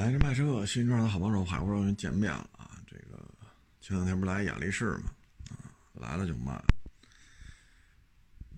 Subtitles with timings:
[0.00, 2.70] 来这卖车，新车的好帮手，海阔又见面了啊！
[2.86, 3.22] 这个
[3.82, 5.12] 前两天不来雅力士嘛，
[5.50, 6.58] 啊，来了就卖，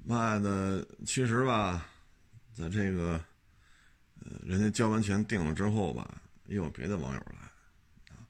[0.04, 1.84] 卖的其实吧，
[2.54, 3.20] 在这个
[4.20, 8.22] 呃，人家交完钱定了之后吧，也有别的网友来啊，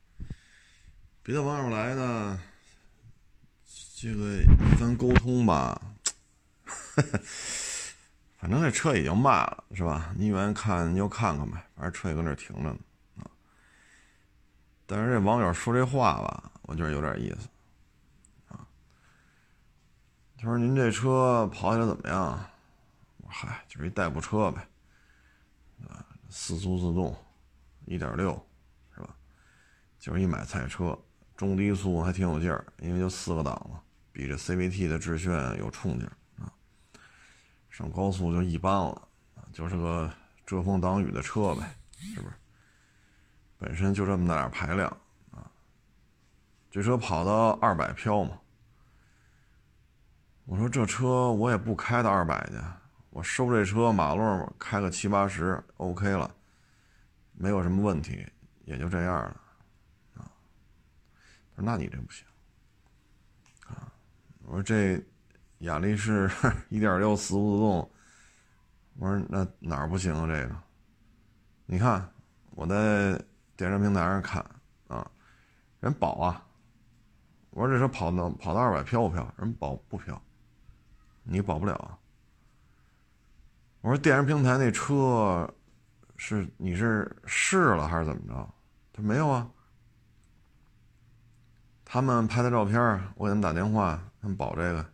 [1.22, 2.40] 别的网友来呢，
[3.94, 5.78] 这个一番沟通吧，
[8.38, 10.14] 反正这车已经卖了，是吧？
[10.16, 12.78] 你愿意看你就看看呗，反正车也搁那停着呢。
[14.94, 17.48] 但是这网友说这话吧，我觉得有点意思，
[18.48, 18.60] 啊，
[20.36, 22.38] 他说您这车跑起来怎么样？
[23.22, 24.68] 我说嗨，就是一代步车呗，
[25.88, 27.16] 啊，四速自动，
[27.86, 28.34] 一点六，
[28.94, 29.16] 是吧？
[29.98, 30.98] 就是一买菜车，
[31.38, 33.80] 中低速还挺有劲儿，因为就四个档嘛，
[34.12, 36.12] 比这 CVT 的致炫有冲劲儿
[36.44, 36.52] 啊。
[37.70, 39.08] 上高速就一般了，
[39.54, 40.12] 就是个
[40.44, 42.34] 遮风挡雨的车呗，是不是？
[43.62, 44.90] 本身就这么大点排量
[45.30, 45.48] 啊，
[46.68, 48.36] 这车跑到二百飘嘛？
[50.46, 52.56] 我说这车我也不开到二百去，
[53.10, 56.28] 我收这车马路开个七八十 OK 了，
[57.34, 58.26] 没有什么问题，
[58.64, 59.40] 也就这样了
[60.16, 60.26] 啊。
[61.54, 62.26] 他说那你这不行
[63.68, 63.86] 啊？
[64.42, 65.00] 我说这
[65.58, 66.28] 雅力士
[66.68, 67.90] 一点六四速自动，
[68.98, 70.26] 我说那哪儿不行啊？
[70.26, 70.56] 这个，
[71.64, 72.12] 你看
[72.56, 73.24] 我在。
[73.56, 74.44] 电商平台上看
[74.88, 75.10] 啊，
[75.80, 76.44] 人保啊！
[77.50, 79.34] 我说这车跑到跑到二百飘不飘？
[79.36, 80.20] 人保不飘，
[81.22, 81.98] 你保不了！
[83.82, 85.52] 我说电商平台那车
[86.16, 88.54] 是你是试了还是怎么着？
[88.92, 89.50] 他没有啊。
[91.84, 92.80] 他们拍的照片，
[93.16, 94.92] 我给他们打电话，他们保这个。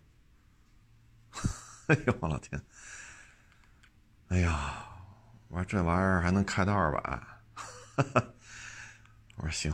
[1.86, 2.60] 哎呦我老天！
[4.28, 4.84] 哎呀，
[5.46, 7.22] 我说这玩意儿还能开到二百？
[9.38, 9.72] 我说行，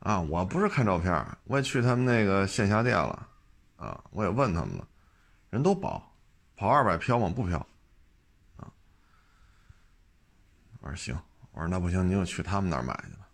[0.00, 3.26] 啊，我不是看照片，我也去他们那个线下店了，
[3.76, 4.86] 啊，我也问他们了，
[5.48, 6.14] 人都保，
[6.54, 7.32] 跑二百飘吗？
[7.34, 7.58] 不飘，
[8.56, 8.70] 啊，
[10.80, 11.18] 我说行，
[11.52, 13.26] 我说那不行，你就去他们那儿买去吧，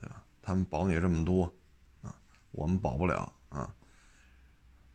[0.00, 0.20] 对吧？
[0.42, 1.44] 他们保你这么多，
[2.02, 2.12] 啊，
[2.50, 3.72] 我们保不了啊，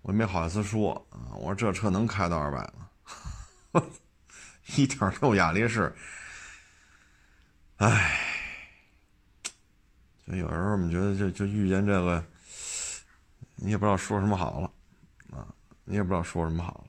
[0.01, 3.81] 我也没好意思说啊，我说这车能开到二百吗？
[4.75, 5.95] 一点六雅力士，
[7.77, 8.27] 唉。
[10.37, 12.23] 有时候我们觉得就就遇见这个，
[13.55, 14.71] 你也不知道说什么好了，
[15.37, 15.47] 啊，
[15.83, 16.85] 你也不知道说什么好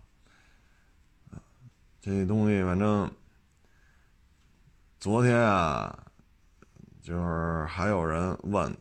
[1.31, 1.43] 了，
[2.01, 3.11] 这东西反正
[5.01, 6.07] 昨天啊，
[7.01, 8.77] 就是还有人问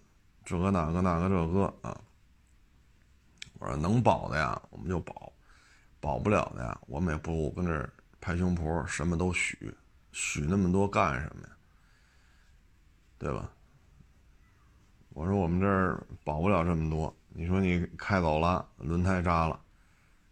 [0.45, 1.99] 这个那个那个这个啊，
[3.59, 5.33] 我说能保的呀我们就保，
[5.99, 7.89] 保不了的呀我们也不跟这
[8.19, 9.75] 拍胸脯什么都许，
[10.11, 11.49] 许那么多干什么呀？
[13.17, 13.51] 对吧？
[15.13, 17.13] 我说我们这儿保不了这么多。
[17.29, 19.59] 你说你开走了，轮胎扎了，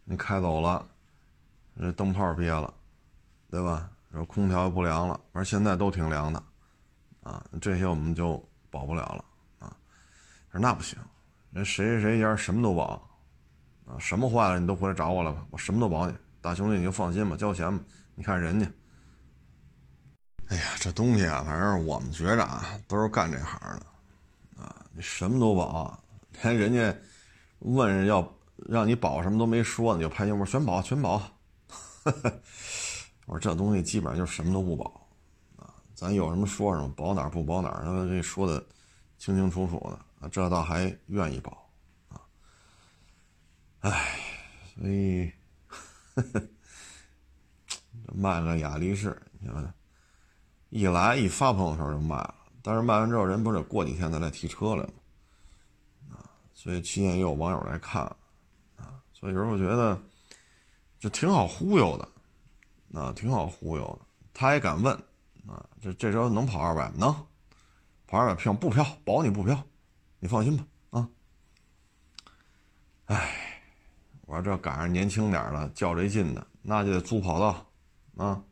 [0.04, 0.86] 你开走了，
[1.80, 2.74] 这灯泡憋了，
[3.50, 3.90] 对吧？
[4.12, 6.44] 说空调不凉了，反正现在都挺凉的，
[7.22, 9.24] 啊，这些我们就保不了了
[9.60, 9.78] 啊。
[10.52, 10.98] 说那不行，
[11.52, 13.08] 人谁谁谁家什么都保，
[13.86, 17.84] 啊，什么坏了你都回来找我了吧，我什么都保你，大兄弟你就放心吧，交钱吧。
[18.16, 18.66] 你看人家，
[20.48, 23.86] 哎呀，这东西啊，反正我们觉着啊，都是干这行的。
[25.00, 26.04] 什么都保，
[26.42, 26.96] 连人家
[27.60, 31.22] 问要让你保什么都没说，你就拍胸脯全保全保。
[33.26, 35.08] 我说这东西基本上就是什么都不保
[35.58, 38.66] 啊，咱有什么说什么，保哪儿不保哪，他给你说的
[39.18, 39.80] 清清楚楚
[40.20, 41.70] 的，这倒还愿意保
[42.08, 42.22] 啊。
[43.82, 44.20] 唉，
[44.74, 45.32] 所以
[48.16, 49.74] 卖个雅力士，你看
[50.70, 52.36] 一来一发朋友圈就卖了。
[52.62, 54.94] 但是卖完之后，人不是得过几天再来提车来吗？
[56.12, 58.04] 啊，所以期间也有网友来看，
[58.76, 59.98] 啊，所以有时候我觉得
[61.00, 64.06] 这挺好忽悠的，啊，挺好忽悠的。
[64.34, 64.94] 他也敢问，
[65.48, 66.96] 啊，这这车能跑二百吗？
[66.98, 67.14] 能，
[68.08, 68.86] 跑二百飘不飘？
[69.06, 69.58] 保你不飘，
[70.20, 71.10] 你放心吧，啊。
[73.06, 73.62] 哎，
[74.26, 77.66] 我说这赶上年轻点的较这劲的，那就得租跑道，
[78.18, 78.44] 啊，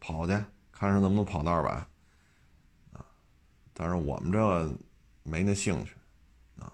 [0.00, 0.32] 跑去
[0.72, 1.86] 看是能不能跑到二百。
[3.74, 4.70] 但是我们这
[5.22, 5.94] 没那兴趣，
[6.58, 6.70] 啊，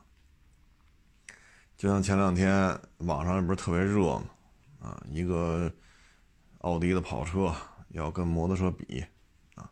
[1.77, 4.25] 就像前两天网上不是特别热嘛，
[4.81, 5.73] 啊，一个
[6.59, 7.55] 奥迪的跑车
[7.91, 9.05] 要跟摩托车比，
[9.55, 9.71] 啊，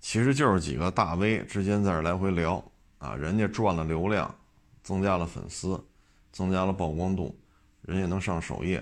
[0.00, 2.64] 其实就是几个大 V 之间在这来回聊，
[2.98, 4.34] 啊，人家赚了流量，
[4.82, 5.84] 增加了粉丝，
[6.32, 7.38] 增加了曝光度，
[7.82, 8.78] 人家能上首页，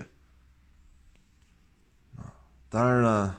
[2.15, 2.31] 啊，
[2.69, 3.35] 但是呢，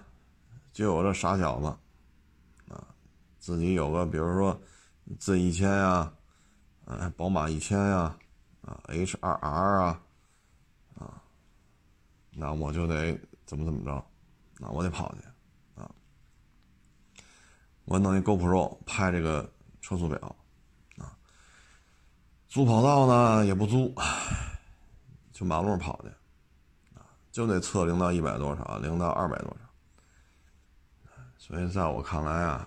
[0.72, 1.74] 就有这傻小子。
[3.44, 4.58] 自己有个比如说
[5.18, 6.10] Z 一千呀，
[6.86, 8.16] 呃，宝马一千呀，
[8.62, 10.00] 啊，H 二 R 啊，
[10.94, 11.22] 啊，
[12.30, 13.12] 那我就得
[13.44, 14.02] 怎么怎么着，
[14.58, 15.20] 那我得跑去，
[15.78, 15.90] 啊，
[17.84, 19.52] 我弄一 GoPro 拍这个
[19.82, 20.36] 车速表，
[20.96, 21.12] 啊，
[22.48, 23.94] 租跑道呢也不租，
[25.32, 26.08] 就马路上跑去，
[26.98, 29.56] 啊，就得测零到一百多少，零到二百多少。
[31.36, 32.66] 所以在我看来啊，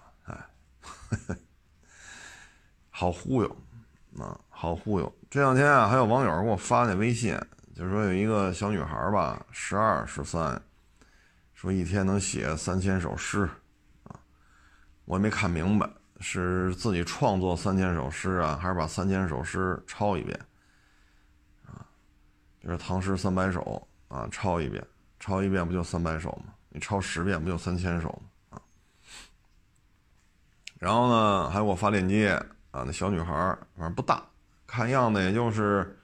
[2.89, 3.57] 好忽悠，
[4.17, 5.13] 啊，好忽悠。
[5.29, 7.39] 这两天啊，还有网友给我发那微信，
[7.75, 10.59] 就是说有一个小女孩吧，十二十三，
[11.53, 13.47] 说一天能写三千首诗，
[14.03, 14.19] 啊，
[15.05, 15.87] 我也没看明白，
[16.19, 20.39] 是自己创作三千首诗啊，还是把三千首诗抄一遍，
[21.65, 21.85] 啊，
[22.59, 24.83] 比如唐诗三百首啊，抄一遍，
[25.19, 26.53] 抄一遍不就三百首吗？
[26.69, 28.26] 你抄十遍不就三千首吗？
[30.79, 32.29] 然后呢，还给我发链接
[32.71, 33.33] 啊，那小女孩
[33.75, 34.23] 反正不大，
[34.67, 35.99] 看样子也就是，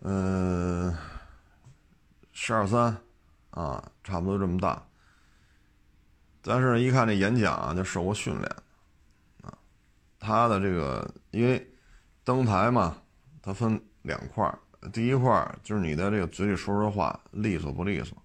[0.00, 0.96] 嗯，
[2.32, 2.96] 十二三，
[3.50, 4.82] 啊，差不多这么大。
[6.40, 8.56] 但是，一看这演讲啊，就受过训练，
[9.42, 9.52] 啊，
[10.18, 11.70] 他的这个因为
[12.24, 12.96] 登台嘛，
[13.42, 14.50] 它分两块
[14.92, 18.16] 第一块就是你的这个嘴里说说话利索不利索，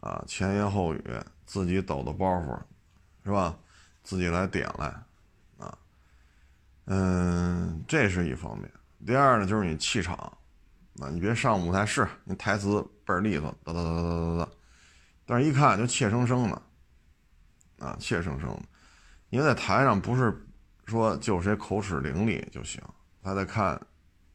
[0.00, 1.02] 啊，前言后语，
[1.44, 2.58] 自己抖的包袱，
[3.24, 3.58] 是吧？
[4.02, 4.86] 自己来点来，
[5.58, 5.78] 啊，
[6.86, 8.70] 嗯，这是一方面。
[9.06, 10.16] 第二呢，就是你气场，
[11.00, 14.52] 啊，你别上舞台是，你台词倍儿利索，哒哒哒哒哒哒，
[15.24, 16.62] 但是一看就怯生生的，
[17.78, 18.62] 啊，怯生生的。
[19.30, 20.46] 因为在台上不是
[20.86, 22.82] 说就谁口齿伶俐就行，
[23.22, 23.80] 还得看，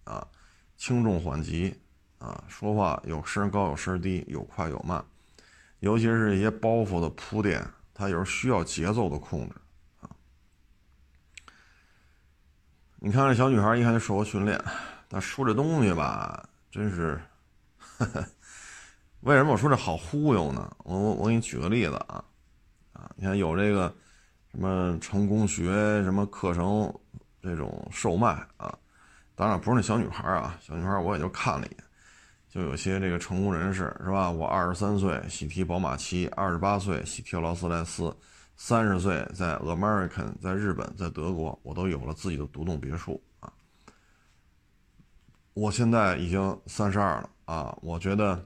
[0.05, 0.25] 啊，
[0.77, 1.77] 轻重缓急，
[2.17, 5.03] 啊，说话有声高有声低，有快有慢，
[5.81, 7.65] 尤其是一些包袱的铺垫。
[7.97, 9.55] 他有时候需要节奏的控制
[10.01, 10.09] 啊！
[12.99, 14.63] 你看这小女孩，一看就受过训练。
[15.07, 17.19] 但说这东西吧，真是，
[19.21, 20.71] 为什么我说这好忽悠呢？
[20.83, 22.23] 我我我给你举个例子啊
[22.93, 23.09] 啊！
[23.15, 23.91] 你看有这个
[24.51, 25.71] 什么成功学
[26.03, 26.93] 什么课程
[27.41, 28.77] 这种售卖啊，
[29.33, 31.83] 当然不是那小女孩啊，小女孩我也就看了一眼。
[32.57, 34.31] 就有些这个成功人士是吧？
[34.31, 38.11] 我二十三岁喜提宝马七，二十八岁喜提劳斯莱斯，
[38.55, 43.53] 三十岁在 American，在日本，在德国，我都有了自己的独栋别墅啊。
[45.53, 48.43] 我现在已经三十二了啊，我觉得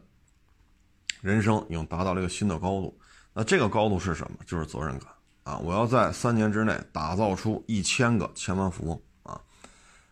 [1.21, 2.99] 人生已经达到了一个新的高度。
[3.31, 4.39] 那这个高度是什么？
[4.45, 5.07] 就是责任感
[5.43, 5.57] 啊！
[5.59, 9.39] 我要在三年之内打造出一千个千万富翁啊！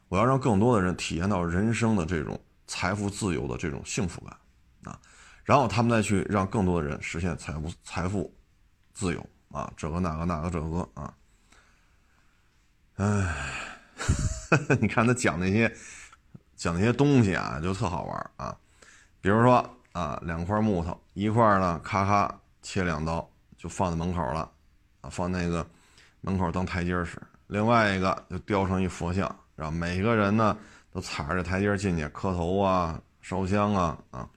[0.07, 2.39] 我要让更多的人体验到人生的这种。
[2.69, 4.37] 财富自由的这种幸福感，
[4.83, 5.01] 啊，
[5.43, 8.31] 然后他们再去让更多的人实现财富财富
[8.93, 11.11] 自由啊，这个那个那个这个啊，
[12.97, 13.35] 哎，
[14.79, 15.75] 你看他讲那些
[16.55, 18.55] 讲那些东西啊，就特好玩啊，
[19.19, 23.27] 比如说啊，两块木头，一块呢咔咔切两刀
[23.57, 24.47] 就放在门口了，
[25.01, 25.67] 啊，放那个
[26.21, 30.55] 门口当台阶使，另外一个就雕成一佛像，然后每个人呢。
[30.91, 34.27] 都踩着这台阶进去磕头啊，烧香啊啊！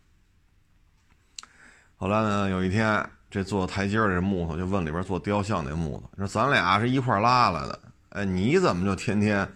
[1.97, 9.49] 后来呢，有一天这做台阶的这木头就问里边做雕像那木头说：“咱俩是一块拉来的，哎，你怎么就天天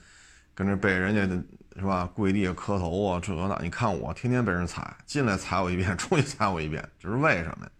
[0.54, 1.22] 跟这被人家
[1.78, 3.20] 是吧跪地下磕头啊？
[3.22, 7.70] 这那你看我天天被人踩，进来踩我一遍，出去踩我一遍，这是为什么呀？”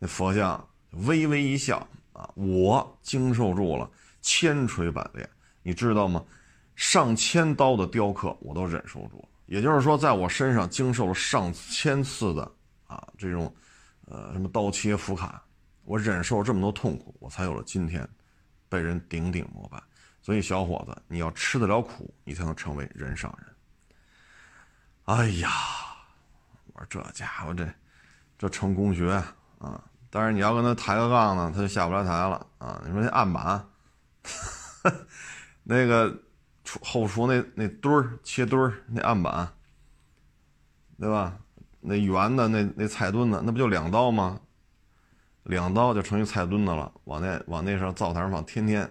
[0.00, 0.66] 那佛像
[1.06, 3.88] 微微一笑啊，我经受住了
[4.20, 5.28] 千锤百炼，
[5.62, 6.24] 你知道吗？
[6.74, 12.50] 上千刀的雕刻我都忍受住了，也就是说，在我身上经受了上千次的
[12.86, 13.54] 啊这种，
[14.06, 15.40] 呃什么刀切斧砍，
[15.84, 18.08] 我忍受了这么多痛苦，我才有了今天，
[18.68, 19.80] 被人顶顶膜拜。
[20.22, 23.54] 所以小伙子，你要吃得了苦，你才能成为人上人。
[25.04, 25.50] 哎呀，
[26.72, 27.68] 我说这家伙这
[28.38, 29.12] 这成功学
[29.58, 32.82] 啊，但是你要跟他抬个杠呢，他就下不来台了啊。
[32.84, 33.68] 你说那案板，
[35.62, 36.18] 那个。
[36.80, 39.52] 后厨那那墩儿切墩儿那案板，
[40.98, 41.38] 对吧？
[41.80, 44.40] 那圆的那那菜墩子，那不就两刀吗？
[45.42, 46.92] 两刀就成一菜墩子了。
[47.04, 48.88] 往那往那上灶台上放，天天，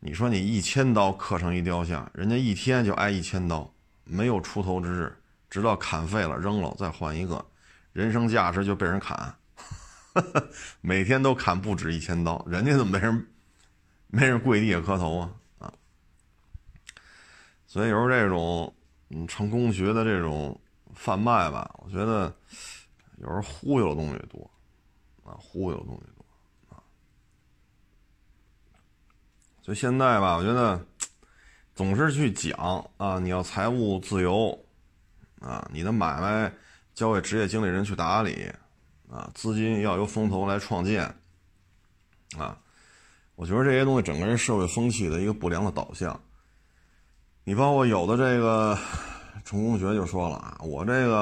[0.00, 3.72] 你说你一千刀刻成一雕像，人家一天就挨一千刀，
[4.02, 5.16] 没有出头之日，
[5.48, 7.46] 直到砍废了扔了再换一个，
[7.92, 9.36] 人生价值就被人砍，
[10.82, 13.28] 每天都砍不止一千刀，人家怎么没人
[14.08, 15.30] 没人跪地下磕头啊？
[17.78, 18.74] 所以有时候这种，
[19.10, 20.60] 嗯，成功学的这种
[20.96, 22.34] 贩卖吧，我觉得
[23.18, 24.50] 有时候忽悠的东西多，
[25.22, 26.82] 啊，忽悠的东西多，啊。
[29.62, 30.84] 所以现在吧，我觉得
[31.72, 34.58] 总是去讲啊，你要财务自由
[35.38, 36.52] 啊，你的买卖
[36.94, 38.52] 交给职业经理人去打理
[39.08, 41.04] 啊，资金要由风投来创建
[42.36, 42.58] 啊。
[43.36, 46.20] 我觉得这些东西整个人社会风气的一个不良的导向。
[47.48, 48.78] 你包括有的这个
[49.42, 51.20] 成功学就说了啊，我这个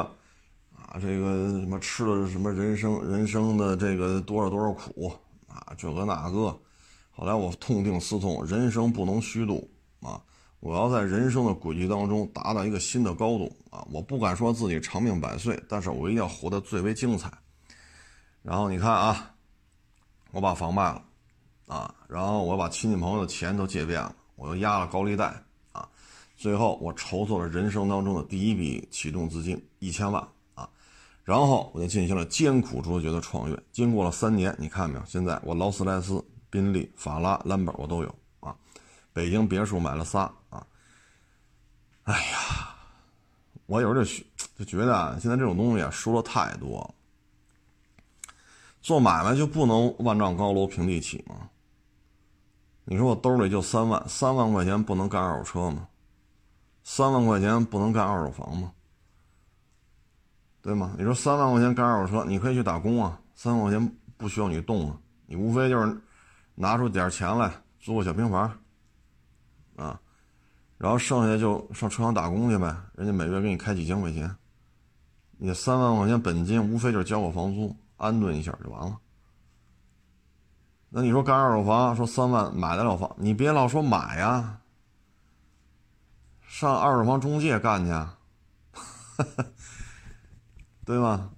[0.75, 5.13] 啊，这个什么吃了什么人生人生的这个多少多少苦
[5.47, 6.59] 啊，这个那个。
[7.13, 10.21] 后来我痛定思痛，人生不能虚度啊，
[10.59, 17.31] 我要在人生的轨迹当中达到一个新的高度啊，我不敢说自己长命百岁，但是我一定要活得最为精彩。
[18.43, 19.31] 然后你看啊，
[20.33, 21.01] 我把房卖了。
[21.67, 25.33] 啊，然后我把亲戚朋友的钱都借遍了，我又压了高利贷，
[26.37, 30.23] 最后我筹措了人生当中的第一笔启动资金一千万
[30.55, 30.69] 啊，
[31.25, 33.59] 然后我就进行了艰苦卓绝的创业。
[33.73, 35.05] 经过了三年，你看没有？
[35.07, 38.55] 现在我劳斯莱斯、宾利、法拉、兰博我都有啊，
[39.15, 40.67] 北京别墅买了仨啊。
[42.03, 42.77] 哎呀，
[43.65, 44.25] 我有时候就
[44.59, 46.95] 就觉得啊，现在这种东西啊说的太多了，
[48.83, 51.49] 做买卖就不能万丈高楼平地起吗？
[52.85, 55.89] 你说我兜里就三万，三万块钱不能干二手车吗？
[56.89, 58.73] 三万块钱不能干二手房吗？
[60.63, 60.95] 对吗？
[60.97, 66.01] 你说三万块钱干二手车，你可以去打工啊，三万块钱不需要你动啊，你无非就是
[66.55, 68.57] 拿出点钱来租个小平房，
[69.75, 70.01] 啊，
[70.79, 74.37] 然后剩下就上车行打工去呗，人家每月给你开几千块钱，
[75.39, 78.97] 你三万块钱本金无非就是交个房租，安顿一下就完了。
[80.89, 84.61] 那你说干二手房，说三万买得了房，你别老说买呀，
[86.59, 87.93] 上二手房中介干去，
[90.87, 91.31] 对吧？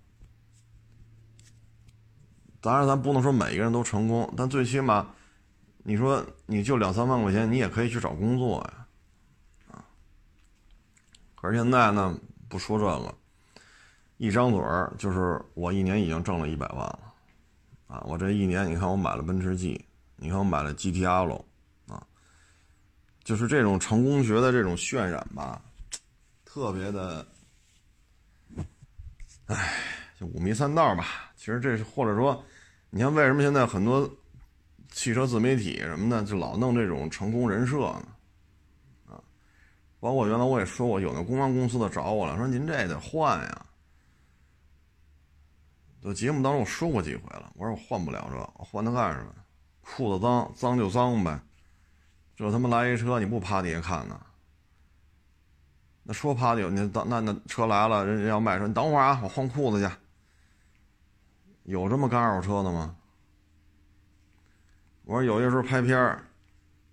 [2.60, 5.08] 当然，咱不能说每一个人都成功，但最起码，
[5.78, 8.86] 你说你就两三万块钱，你也可以去找工作呀，
[9.72, 9.82] 啊。
[11.34, 12.16] 可是现在呢，
[12.48, 13.12] 不说这个，
[14.18, 17.00] 一张嘴儿就是我一年已经挣了一百万了。
[17.88, 19.84] 啊，我这一年，你看我买了奔驰 G，
[20.14, 21.47] 你看我买了 GTR 喽，啊，
[23.28, 25.60] 就是这种成功学的这种渲染吧，
[26.46, 27.26] 特别的，
[29.44, 29.74] 唉，
[30.18, 31.30] 就五迷三道吧。
[31.36, 32.42] 其实这是或者说，
[32.88, 34.10] 你看为什么现在很多
[34.90, 38.08] 汽车自媒体什么的就老弄这种成功人设呢？
[39.08, 39.20] 啊，
[40.00, 43.66] 包括原来我也说过，有那公关公司的找我了，说您这得换呀。
[46.00, 49.34] 就节目当中我说过几回了，我说我换不了这，我换它干什么？
[49.82, 51.38] 裤子脏，脏就脏呗。
[52.38, 54.20] 这他妈来一车，你不趴底下看呢？
[56.04, 59.92] 那说趴底，你等那那车来了，人家要卖车，你等会儿啊，我换裤子去。
[61.64, 62.94] 有这么干二手车的吗？
[65.04, 66.24] 我说有些时候拍片儿，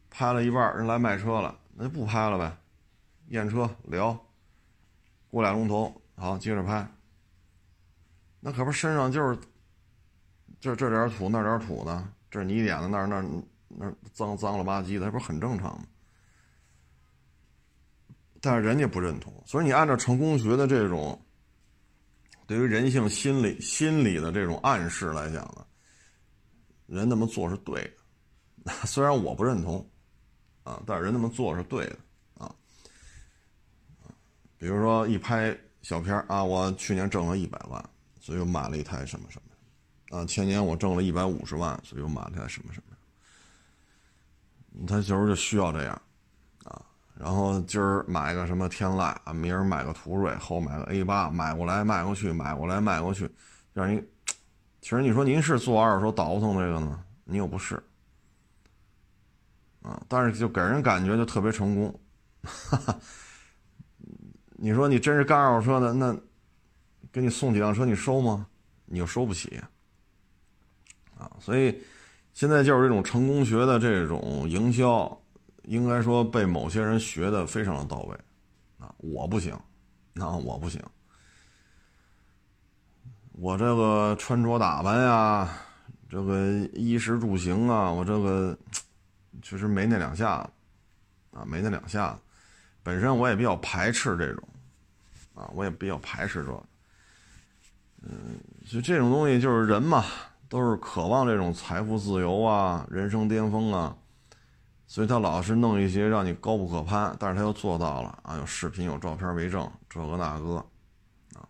[0.10, 2.58] 拍了一半，人来卖车了，那就不拍了呗，
[3.28, 4.20] 验车聊，
[5.30, 6.90] 过俩钟头，好接着拍。
[8.40, 9.40] 那可不是身上就是，
[10.60, 13.24] 这这点土那点土的，这是泥点子那那
[13.78, 15.86] 那脏脏了吧唧的，那不是很正常吗？
[18.42, 21.20] 但是人家不认同，所以你按照成功学的这种
[22.48, 25.66] 对于人性心理心理的这种暗示来讲呢，
[26.86, 27.82] 人那么做是对
[28.64, 29.88] 的， 虽然我不认同
[30.64, 31.98] 啊，但是人那么做是对的
[32.38, 32.54] 啊。
[34.58, 37.84] 比如说一拍小片啊，我去年挣了一百万。
[38.18, 42.95] 所以我买了一台什么什么，啊，前年我挣了一百五十万，所以我买了一台什么什么。
[44.88, 46.02] 他有时候就需要这样，
[46.64, 46.82] 啊，
[47.14, 53.30] 然后今儿买个什么天籁啊，明儿买个途锐，后买个 A 八，买过来卖过去，买过来卖过去，
[53.74, 54.04] 让你，
[54.82, 57.76] 其实你说您是做二手车倒腾这个呢，你又不是，
[59.82, 62.00] 啊，但是就给人感觉就特别成功，
[62.44, 63.00] 哈哈，
[64.58, 66.16] 你说你真是干二手车的那。
[67.12, 68.46] 给你送几辆车，你收吗？
[68.84, 69.58] 你又收不起，
[71.18, 71.32] 啊！
[71.40, 71.82] 所以
[72.36, 75.18] 现在就是这种成功学的这种营销，
[75.64, 78.16] 应该说被某些人学的非常的到位，
[78.78, 78.94] 啊！
[78.98, 79.58] 我不行，
[80.12, 80.82] 那我不行，
[83.32, 85.50] 我这个穿着打扮呀，
[86.10, 88.56] 这个衣食住行啊，我这个
[89.42, 92.20] 确实没那两下子，啊，没那两下子。
[92.84, 94.44] 本身我也比较排斥这种，
[95.36, 96.64] 啊，我也比较排斥这。
[98.02, 98.38] 嗯，
[98.70, 100.04] 就这种东西，就是人嘛，
[100.48, 103.96] 都是渴望这种财富自由啊，人生巅峰啊，
[104.88, 110.58] 所以他老是弄一些让你高不可攀，但是他又做到了啊，有视频有照片为证，这个那个，
[111.34, 111.48] 啊，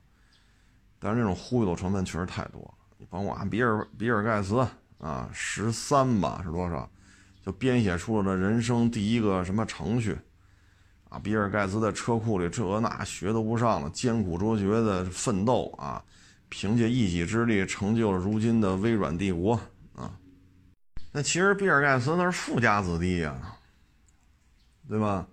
[1.00, 2.74] 但是这种忽悠的成分确实太多了。
[2.98, 4.66] 你甭管比尔比尔盖茨
[4.98, 6.90] 啊，十三吧是多少，
[7.46, 10.18] 就编写出了人生第一个什么程序，
[11.10, 16.02] 啊，比尔盖茨在车库里这那学都不上了，艰苦卓绝的奋斗啊，
[16.58, 19.60] 凭借一己之力成就了如今的微软帝国
[19.94, 20.10] 啊。
[21.12, 23.58] 那其实比尔盖茨那是富家子弟呀，
[24.88, 25.28] 对吧？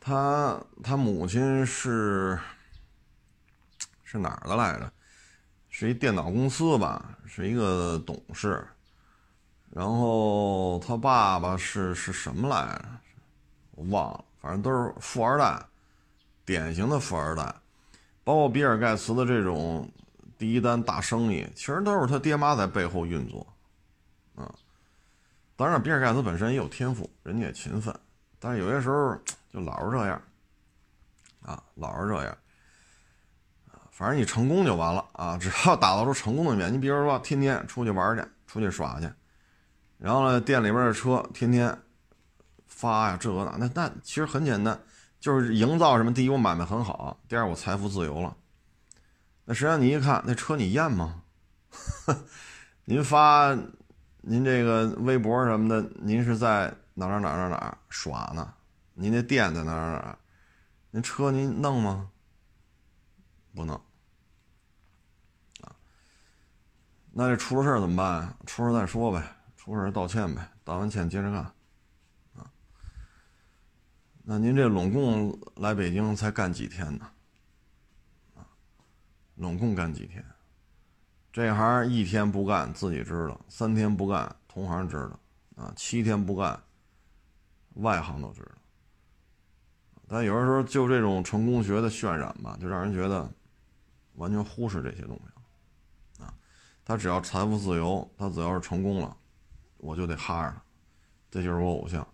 [0.00, 2.38] 他他母亲是
[4.02, 4.90] 是哪儿的来着？
[5.68, 8.66] 是一电脑公司吧，是一个董事。
[9.68, 12.88] 然后他爸爸是是什么来着？
[13.72, 15.62] 我忘了，反正都是富二代，
[16.46, 17.54] 典型的富二代。
[18.28, 19.90] 包括比尔盖茨的这种
[20.36, 23.46] 第一单大生意，其实都是他爹妈在背后运作。
[24.34, 24.54] 啊，
[25.56, 27.98] 当然比尔盖茨本身也有天赋，人家也勤奋，
[28.38, 29.16] 但是有些时候
[29.50, 30.22] 就老是这样。
[31.40, 32.36] 啊，老是这样。
[33.90, 35.38] 反正你成功就完了啊！
[35.38, 39.10] 只要打造出成功的面，你比如说天天出去玩去，出去耍去。
[39.96, 41.74] 然后呢，店里边的车天天
[42.66, 44.78] 发呀，这个那那那其实很简单，
[45.20, 46.12] 就是营造什么？
[46.12, 48.36] 第一，我买卖很好；第二，我财富自由了。
[49.44, 51.22] 那实际上你一看，那车你验吗？
[52.84, 53.56] 您发
[54.20, 58.54] 您这个微博什么的，您是在哪哪哪哪哪耍呢？
[58.94, 60.18] 您那店在哪哪哪？
[60.90, 62.10] 您车您弄吗？
[63.54, 63.74] 不弄
[65.62, 65.74] 啊？
[67.12, 68.36] 那这出了事怎么办？
[68.46, 69.22] 出事再说呗。
[69.56, 71.52] 出事道歉呗，道完歉接着干，
[74.30, 77.10] 那您这拢共来北京才干几天呢？
[78.36, 78.44] 啊，
[79.36, 80.22] 拢共干几天？
[81.32, 85.18] 这行一天不干自己知道，三天不干同行知道，
[85.56, 86.62] 啊，七天不干
[87.76, 88.50] 外行都知道。
[90.06, 93.26] 但有的时候就这种成功学的渲染吧，就让人觉得
[94.16, 96.34] 完全忽视这些东西啊，
[96.84, 99.16] 他只要财富自由，他只要是成功了。
[99.78, 100.62] 我就得哈着他，
[101.30, 102.06] 这就是我偶像。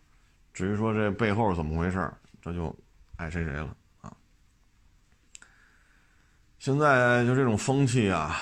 [0.55, 2.75] 至于说这背后怎么回事这就
[3.17, 4.17] 爱谁谁了啊。
[6.59, 8.37] 现在就这种风气啊，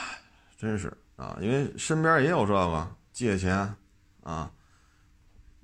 [0.56, 3.74] 真是啊，因为身边也有这个借钱
[4.22, 4.52] 啊，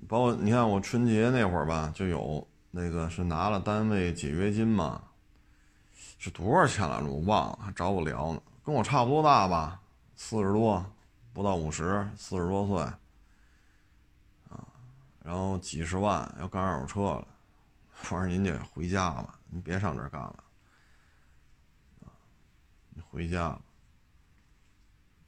[0.07, 5.01] 包括你看我春节那会儿吧，就有那个是拿了单位解约金嘛，
[6.17, 7.05] 是多少钱来着？
[7.05, 9.79] 我忘了，还找我聊呢，跟我差不多大吧，
[10.15, 10.83] 四十多，
[11.31, 12.91] 不到五十，四十多岁。
[15.29, 17.27] 然后几十万要干二手车了，
[18.01, 20.43] 我说您得回家吧，您别上这儿干了，
[22.89, 23.55] 你回家。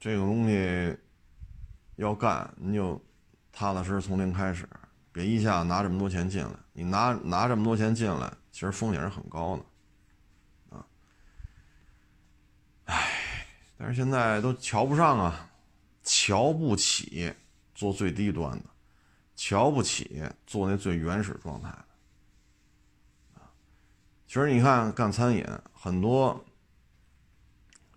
[0.00, 0.98] 这个东西
[1.94, 3.00] 要干，你就
[3.52, 4.68] 踏踏实实从零开始，
[5.12, 6.50] 别一下拿这么多钱进来。
[6.72, 10.84] 你拿拿这么多钱进来，其实风险是很高的，啊，
[12.86, 13.46] 唉，
[13.78, 15.48] 但是现在都瞧不上啊，
[16.02, 17.32] 瞧不起
[17.72, 18.71] 做最低端的。
[19.34, 23.40] 瞧不起做那最原始状态的！
[24.26, 26.42] 其实你看干餐饮很多，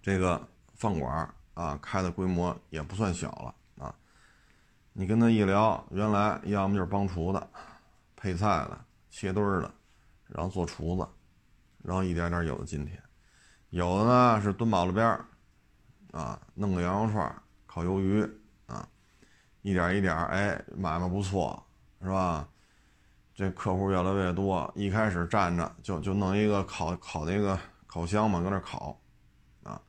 [0.01, 3.95] 这个饭馆啊开的规模也不算小了啊。
[4.93, 7.49] 你跟他一聊，原来要么就是帮厨的、
[8.15, 9.73] 配菜的、切墩儿的，
[10.27, 11.07] 然后做厨子，
[11.83, 13.01] 然后一点点有了今天。
[13.69, 15.25] 有的呢是蹲马路边儿
[16.11, 18.27] 啊，弄个羊肉串、烤鱿鱼。
[19.65, 21.65] 一点一点，哎，买卖不错，
[21.99, 22.47] 是吧？
[23.33, 24.71] 这客户越来越多。
[24.75, 28.95] 一开始站着就就弄一个烤烤那个烤箱嘛，搁那烤，
[29.63, 29.81] 啊，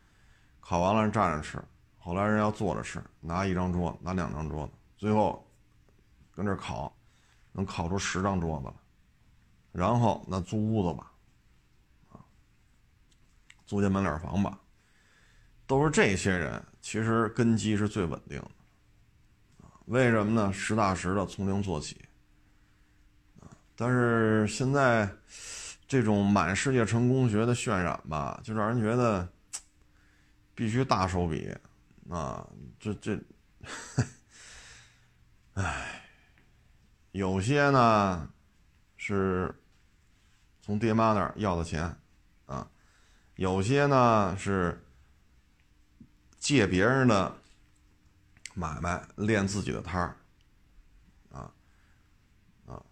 [0.60, 1.62] 烤完了站着吃。
[1.98, 5.46] 后来人要坐着吃，拿一张桌子，拿两张桌子，最后
[6.32, 6.90] 跟这烤，
[7.52, 8.72] 能烤出十张桌子来。
[9.72, 11.12] 然后那租屋子吧，
[12.08, 12.24] 啊，
[13.66, 14.58] 租间门脸房吧，
[15.66, 18.50] 都是这些人，其实根基是最稳定的。
[19.86, 20.52] 为什么呢？
[20.52, 22.04] 实打实的从零做起，
[23.76, 25.08] 但是现在
[25.86, 29.28] 这种满世界成功学的渲染吧，就让人觉得
[30.56, 31.56] 必须大手笔
[32.10, 32.44] 啊！
[32.80, 33.16] 这这，
[35.54, 36.02] 唉，
[37.12, 38.28] 有些呢
[38.96, 39.54] 是
[40.60, 41.96] 从爹妈那儿要的钱
[42.46, 42.68] 啊，
[43.36, 44.84] 有些呢是
[46.40, 47.32] 借别人的。
[48.58, 50.16] 买卖练自己的摊儿，
[51.30, 51.52] 啊，
[52.64, 52.82] 啊，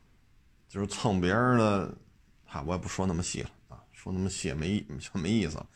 [0.68, 1.96] 就是蹭别人的，
[2.44, 5.66] 哈，我也不说那么细了啊，说那么细也没意， 没意思了。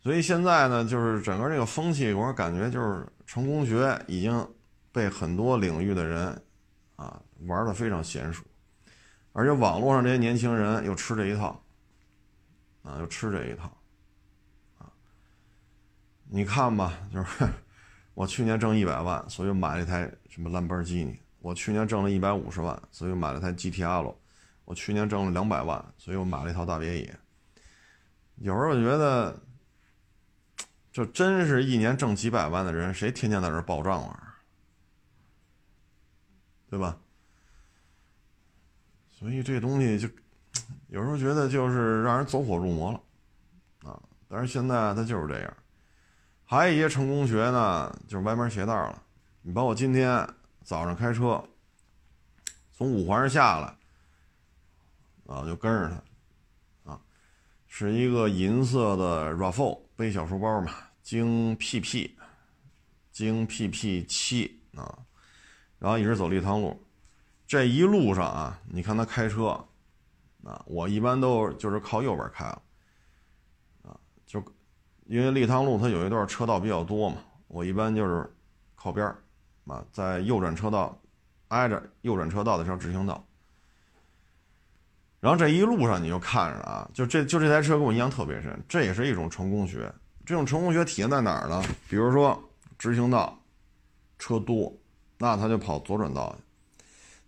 [0.00, 4.54] 所以现在呢，就是整个这个风气，我感觉就是成功学已经
[4.90, 6.42] 被很多领域的人
[6.96, 8.42] 啊玩的非常娴熟，
[9.32, 11.62] 而且网络上这些年轻人又吃这一套，
[12.84, 13.70] 啊，又吃这一套，
[14.78, 14.90] 啊，
[16.30, 17.46] 你看吧，就是。
[18.14, 24.14] 我去年挣一百万，所以买了一台什么兰博基尼，我去年挣了一百五十万，所以买了台 GTL。
[24.64, 27.18] 我去年挣了两百万，所以我买了一套大别野。
[28.36, 29.40] 有时候我觉得，
[30.92, 34.36] 这真是一年挣几百万的人，谁天天在这报账啊？
[36.70, 36.96] 对吧？
[39.10, 40.08] 所以这东西就
[40.88, 43.00] 有时候觉得就是让人走火入魔了
[43.90, 44.00] 啊！
[44.28, 45.56] 但是现在它就是这样。
[46.52, 49.02] 还有一些成功学呢，就是歪门邪道了。
[49.40, 50.28] 你包括今天
[50.62, 51.42] 早上开车
[52.74, 53.74] 从五环上下来。
[55.26, 55.88] 啊，就跟着
[56.84, 57.00] 他，啊，
[57.66, 62.10] 是一个银色的 RAV4 背小书包嘛，京 PP，
[63.10, 64.98] 京 PP 七啊，
[65.78, 66.84] 然后一直走立汤路，
[67.46, 69.64] 这一路上啊，你看他开车，
[70.44, 72.60] 啊，我一般都就是靠右边开了，
[75.12, 77.16] 因为立汤路它有一段车道比较多嘛，
[77.48, 78.26] 我一般就是
[78.74, 79.14] 靠边儿
[79.66, 80.98] 啊，在右转车道
[81.48, 83.22] 挨着右转车道的条直行道。
[85.20, 89.92] 然后这一路上你就看着啊，就这就这台车跟我印象特别深，这也是一种成功学。
[90.24, 91.62] 这种成功学体现在哪儿呢？
[91.90, 92.42] 比如说
[92.78, 93.38] 直行道
[94.18, 94.74] 车多，
[95.18, 96.42] 那他就跑左转道去。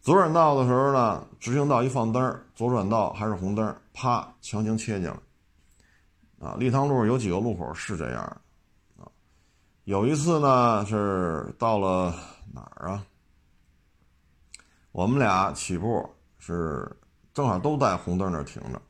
[0.01, 5.17] 左转道的时候呢，直行道一放灯，左转道还是红灯，啪，强行切进来。
[6.45, 8.23] 啊，立汤路有几个路口是这样
[8.99, 9.07] 啊。
[9.85, 12.15] 有一次呢是到了
[12.53, 13.05] 哪儿啊？
[14.93, 16.91] 我们俩起步是。
[17.33, 18.81] 正好都在红灯那儿停着，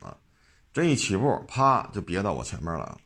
[0.00, 0.16] 啊，
[0.72, 2.96] 这一起步，啪就别到我前面来了。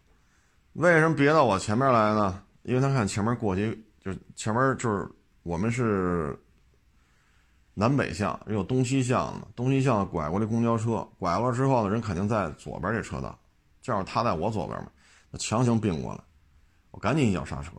[0.75, 2.41] 为什么别到我前面来呢？
[2.63, 5.11] 因为他看前面过去，就前面就是
[5.43, 6.41] 我们是
[7.75, 13.37] 南北向，有东西向的，东西向拐过来公交车，拐过来之后呢，人肯定在左边这车道，
[13.85, 14.91] 正好他在我左边嘛，
[15.31, 16.21] 那强行并过来，
[16.91, 17.71] 我赶紧一脚刹车，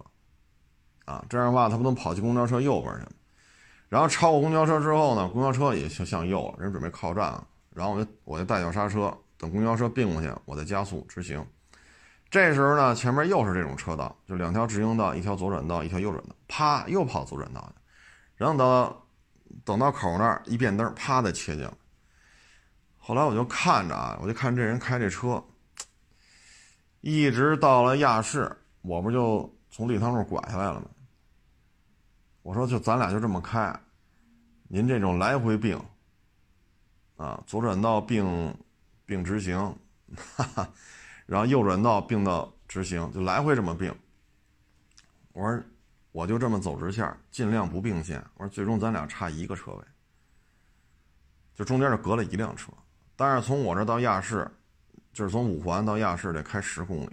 [1.05, 3.15] 啊，这样的话他不能跑去公交车右边去。
[3.89, 11.43] 然后超过公交车之后呢，公交车也向向右，人准备靠站了，然后我就我就带脚刹车，等公交车并过去，我再加速直行。
[12.29, 17.81] 这时候呢，前面又是这种车道，就两条直行道，一条左转道，一条右转道，啪，又跑左转道去。
[18.35, 19.07] 然后等到
[19.63, 21.73] 等到口那儿一变灯，啪的切进了。
[22.97, 25.41] 后来我就看着啊，我就看这人开这车，
[27.07, 30.87] 一直到了亚市，我不就从立汤路拐下来了吗？
[32.41, 33.79] 我说就咱俩就这么开。
[34.67, 35.79] 您这种来回并，
[37.15, 38.57] 啊，左转道并
[39.05, 39.55] 并直行，
[40.15, 40.67] 哈哈，
[41.27, 43.95] 然后右转道并到直行，就来回这么并。
[45.33, 45.63] 我说
[46.11, 48.19] 我就这么走直线，尽量不并线。
[48.33, 49.83] 我说最终咱俩差一个车位，
[51.53, 52.71] 就中间就隔了一辆车。
[53.15, 54.49] 但是从我这到亚市，
[55.15, 57.09] 就是从五环到亚市得开十公里，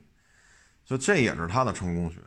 [0.85, 2.19] 所以这也是他的成功学，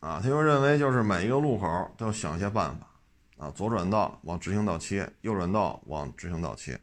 [0.00, 2.88] 啊，他就认为就是每一个路口都要想一些办法。
[3.36, 6.80] 啊，左转道往直行道切，右转道往直行道切，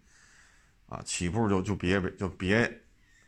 [0.88, 2.70] 啊，起步就就别别就别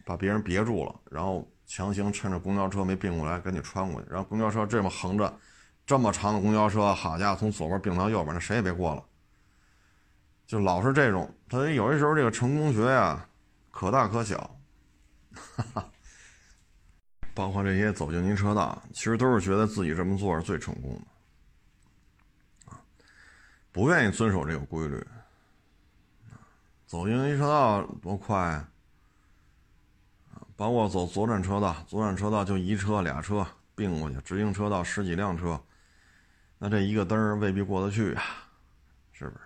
[0.03, 5.33] 把别人别住了，然后强行趁着公交车没并过来赶紧穿过去，然后公交车这么横着，
[5.85, 9.01] 这么长的公交车，好家伙，从左边并到右边，那谁也别过了，
[10.45, 13.25] 就老是这种，他有些时候这个成功学呀，
[13.71, 14.59] 可大可小，
[15.33, 15.91] 哈哈，
[17.33, 21.07] 包括这些走进您车道，其实都是觉得自己这么做是最成功的。
[23.71, 25.03] 不愿意遵守这个规律，
[26.85, 28.67] 走进一车道多快啊！
[30.55, 33.43] 包括走左转车道，左转车道就一车俩车
[33.73, 35.59] 并过去，直行车道十几辆车，
[36.59, 38.23] 那这一个灯未必过得去啊，
[39.11, 39.41] 是不是？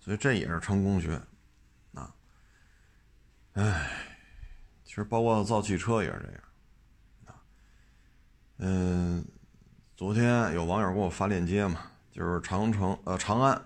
[0.00, 1.14] 所以这也是成功学
[1.94, 2.12] 啊！
[3.52, 4.07] 唉，
[4.88, 7.40] 其实包括造汽车也是这样。
[8.56, 9.22] 嗯，
[9.94, 11.82] 昨天有网友给我发链接嘛。
[12.10, 13.62] 就是长城，呃，长安，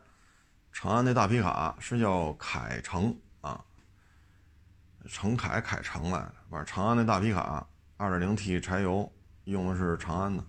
[0.73, 3.65] 长安那大皮卡是叫凯程啊，
[5.07, 9.11] 程凯凯程来的，反正长安那大皮卡，二点零 T 柴油，
[9.45, 10.45] 用的是长安的，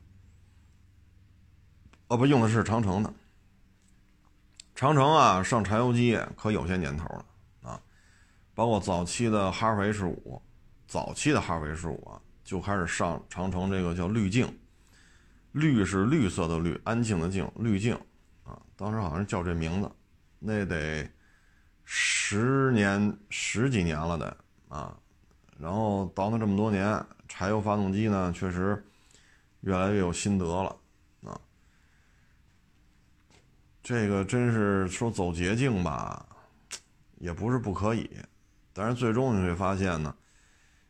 [2.07, 3.13] 哦不，用的是长城的。
[4.75, 7.25] 长城啊，上柴油机可有些年头了
[7.61, 7.79] 啊，
[8.55, 10.41] 包括早期的哈弗 H 五，
[10.93, 14.47] 早期的哈弗 H 五啊，就开始上长城这个叫滤镜。
[15.51, 17.95] 绿是绿色的绿，安静的静，滤镜，
[18.43, 19.91] 啊，当时好像叫这名字，
[20.37, 21.09] 那得
[21.83, 24.37] 十年十几年了得
[24.69, 24.95] 啊，
[25.57, 28.85] 然后倒腾这么多年，柴油发动机呢，确实
[29.61, 30.77] 越来越有心得了
[31.23, 31.41] 啊，
[33.81, 36.23] 这个真是说走捷径吧，
[37.17, 38.07] 也不是不可以，
[38.73, 40.15] 但是最终你会发现呢，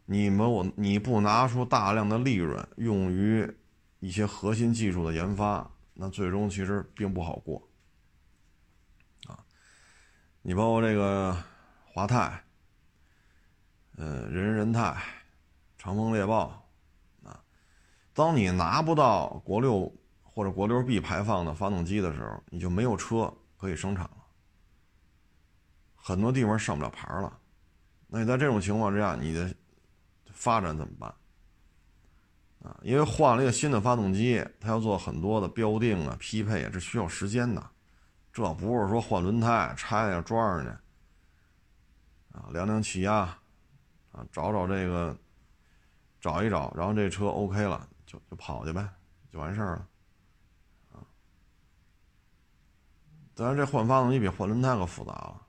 [0.06, 3.52] 你们我你不拿出大量的利润用于。
[4.00, 7.70] 一些核心技术的研发，那最终其实并不好过。
[9.28, 9.40] 啊，
[10.42, 11.34] 你包括这个
[11.86, 12.44] 华泰，
[13.96, 15.02] 呃，人人泰，
[15.78, 16.68] 长风猎豹，
[17.24, 17.42] 啊，
[18.14, 19.90] 当你拿不到国六
[20.22, 24.18] 或者国六 B 排放的发动机的时候，你就没有车可以生产了，
[25.96, 27.40] 很多地方上不了牌了。
[28.08, 29.56] 那你在这种情况之下，你的
[30.44, 31.10] 发展怎么办？
[32.62, 37.66] 啊，因为换了一个新的发动机，它要做很多的标定啊、匹配啊，这需要时间的。
[38.34, 43.20] 这不是说换轮胎、拆呀、装上去，啊，量量气压，
[44.12, 45.16] 啊，找找这个，
[46.20, 48.86] 找一找，然后这车 OK 了，就就跑去呗，
[49.32, 49.88] 就完事儿了。
[50.92, 51.00] 啊，
[53.34, 55.40] 当然这换发动机比换轮胎可复杂了。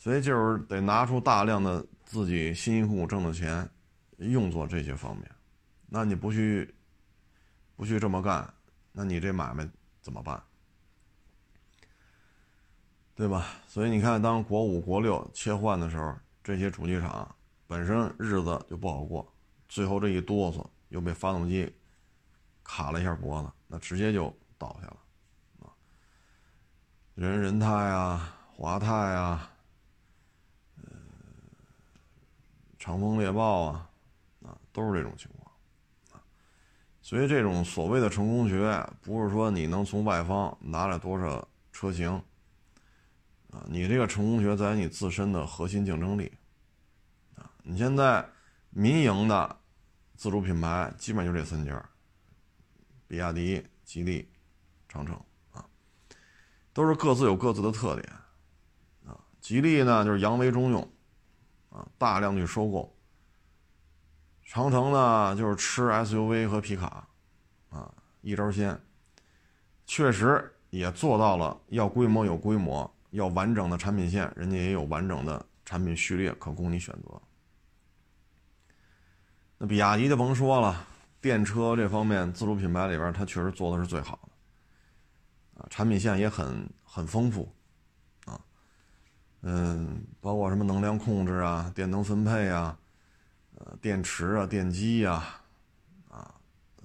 [0.00, 3.68] 所以就是得拿出大量的自己辛辛苦苦挣的钱，
[4.16, 5.30] 用作这些方面。
[5.88, 6.74] 那你不去，
[7.76, 8.50] 不去这么干，
[8.92, 9.68] 那你这买卖
[10.00, 10.42] 怎么办？
[13.14, 13.48] 对吧？
[13.66, 19.30] 所以你看，当国五、国六切换的时候，这些主机厂本身日子就不好过，
[19.68, 21.70] 最后这一哆嗦，又被发动机
[22.64, 24.96] 卡了一下脖子，那直接就倒下了。
[25.60, 25.68] 啊，
[27.14, 29.50] 人人泰啊，华泰啊。
[32.88, 33.90] 长风猎豹啊，
[34.42, 35.54] 啊，都是这种情况，
[36.10, 36.24] 啊，
[37.02, 42.10] 所以这种所谓的成功学，不是说你能从外方拿来多少车型，
[43.50, 46.32] 啊，你这个成功学在于你自身的核心竞争力，
[47.36, 48.26] 啊，你现在
[48.70, 49.56] 民营的
[50.16, 51.90] 自主品牌基本就这三家，
[53.06, 54.26] 比亚迪、吉利、
[54.88, 55.14] 长城，
[55.52, 55.62] 啊，
[56.72, 58.10] 都是各自有各自的特点，
[59.04, 60.90] 啊，吉利呢就是扬威中用。
[61.70, 62.94] 啊，大量去收购。
[64.44, 67.06] 长城呢，就是吃 SUV 和皮卡，
[67.68, 68.78] 啊，一招鲜。
[69.84, 77.20] 确实也做到了，要规模有规模，要完整的产品线，人家也有完整的产品序列可供你选择。
[79.58, 80.86] 那比亚迪就甭说了，
[81.20, 87.50] 电车这方面自主品牌里边，它确实做的是最好的，啊，产品线也很很丰富。
[89.42, 92.76] 嗯，包括什么能量控制啊、电能分配啊、
[93.54, 95.24] 呃电池啊、电机呀，
[96.08, 96.34] 啊，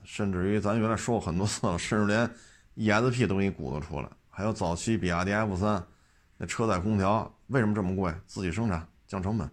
[0.04, 2.30] 甚至于咱原来说过很多次了，甚至连
[2.76, 4.10] ESP 都给你鼓捣出来。
[4.30, 5.84] 还有早期比亚迪 F 三
[6.38, 8.14] 那车载空调为什么这么贵？
[8.28, 9.50] 自己生产降成本，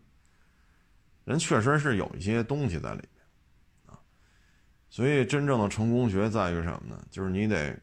[1.24, 3.24] 人确实是有一些东西在里面
[3.86, 3.98] 啊。
[4.90, 7.02] 所以真正的成功学在于什么呢？
[7.10, 7.78] 就是你得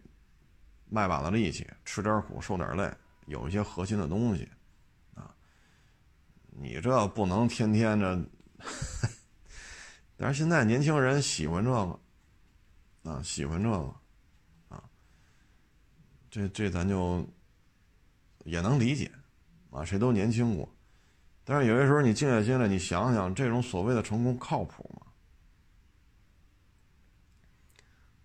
[0.90, 2.92] 卖把子力气，吃点苦，受点累，
[3.26, 4.48] 有一些核心的东西。
[6.60, 8.20] 你这不能天天的，
[10.18, 12.00] 但是现在年轻人喜欢这个，
[13.12, 13.96] 啊，喜欢这个，
[14.70, 14.84] 啊，
[16.32, 17.24] 这这咱就
[18.44, 19.12] 也能理解，
[19.70, 20.68] 啊，谁都年轻过，
[21.44, 25.06] 但是有些时候你静下心来，你想想，这种所谓的成功靠谱吗？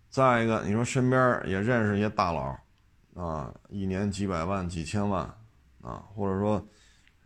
[0.09, 2.59] 再一个，你说身边也认识一些大佬，
[3.13, 5.23] 啊，一年几百万、几千万，
[5.81, 6.67] 啊，或者说。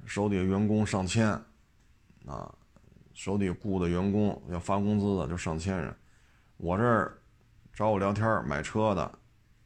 [0.08, 1.28] 手底下员工上千，
[2.26, 2.50] 啊，
[3.14, 5.94] 手底下雇的员工要发工资的就上千人。
[6.56, 7.16] 我这儿
[7.74, 9.20] 找我聊天买车的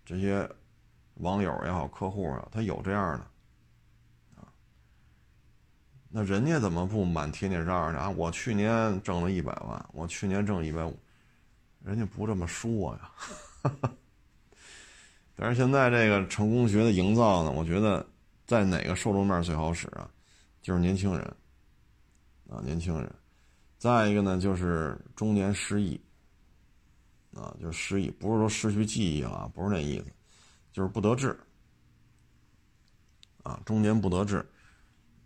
[0.04, 0.50] 这些
[1.16, 4.50] 网友也好，客户啊，他有这样的，啊，
[6.10, 8.10] 那人家怎么不满天天嚷嚷啊？
[8.10, 10.98] 我去年挣了一百万，我去年挣一百五，
[11.84, 13.72] 人家不这么说呀。
[15.36, 18.04] 但是现在这个成功学的营造呢，我觉得
[18.48, 20.10] 在哪个受众面最好使啊？
[20.62, 21.36] 就是年轻人，
[22.48, 23.12] 啊，年轻人，
[23.80, 26.00] 再一个呢，就是中年失忆，
[27.34, 30.06] 啊，就是失忆，不是说失去记忆了，不是那意思，
[30.72, 31.36] 就是不得志，
[33.42, 34.46] 啊，中年不得志，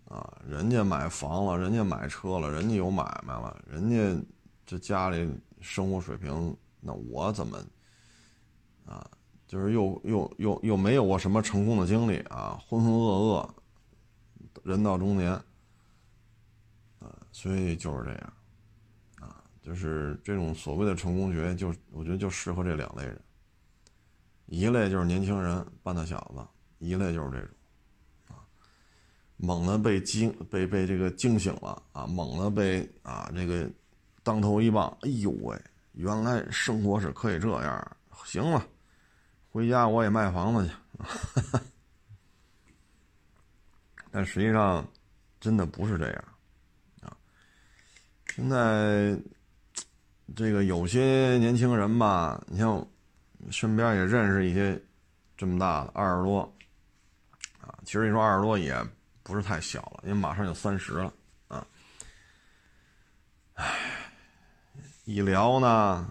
[0.06, 4.26] 啊，人家买房了，人家买车了，人家有买卖了，人家
[4.66, 7.58] 这家里生活水平，那我怎么，
[8.86, 9.06] 啊，
[9.48, 13.50] 就是又又又又没有过什么成功的经历啊，浑浑噩噩。
[14.64, 15.32] 人到中年，
[17.00, 18.34] 啊，所以就是这样，
[19.20, 23.22] 啊，就是这种所谓的成功学，就我觉得就适合这两类人。
[24.48, 26.46] 一类就是年轻人半大小子，
[26.78, 27.50] 一类就是这种，
[28.28, 28.46] 啊，
[29.38, 33.68] 猛的被惊被被这个惊醒了啊，猛的被啊这个
[34.22, 35.60] 当头一棒，哎呦喂，
[35.94, 38.64] 原来生活是可以这样，行了，
[39.50, 40.74] 回家我也卖房子去。
[44.16, 44.88] 但实际上，
[45.42, 46.24] 真的不是这样，
[47.02, 47.18] 啊！
[48.34, 49.14] 现在
[50.34, 52.88] 这个有些年轻人吧，你像
[53.52, 54.82] 身边也认识一些
[55.36, 56.40] 这么大的二十多，
[57.60, 58.74] 啊，其实你说二十多也
[59.22, 61.14] 不是太小了，因为马上就三十了，
[61.50, 61.68] 啊，
[63.56, 63.78] 唉，
[65.04, 66.10] 一聊呢，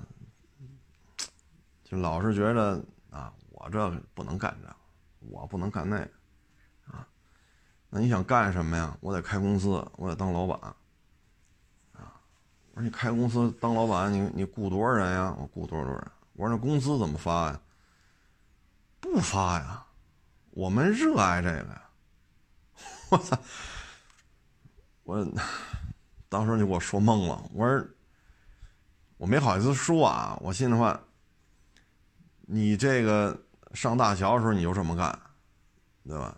[1.85, 4.69] 就老是觉得啊，我这不能干这，
[5.21, 6.11] 我不能干那个，
[7.95, 8.97] 那你想干什么呀？
[8.99, 10.59] 我得开公司，我得当老板，
[11.93, 12.19] 啊，
[12.73, 15.33] 我说你开公司当老板，你你雇多少人呀？
[15.39, 16.11] 我雇多少多少人？
[16.33, 17.61] 我说那工资怎么发呀？
[18.99, 19.87] 不发呀，
[20.51, 21.89] 我们热爱这个呀！
[23.11, 23.39] 我操！
[25.05, 25.25] 我
[26.29, 27.49] 当时就给我说懵了。
[27.53, 27.87] 我说
[29.19, 31.01] 我没好意思说啊，我心里话，
[32.41, 33.41] 你这个
[33.73, 35.17] 上大学的时候你就这么干，
[36.03, 36.37] 对吧？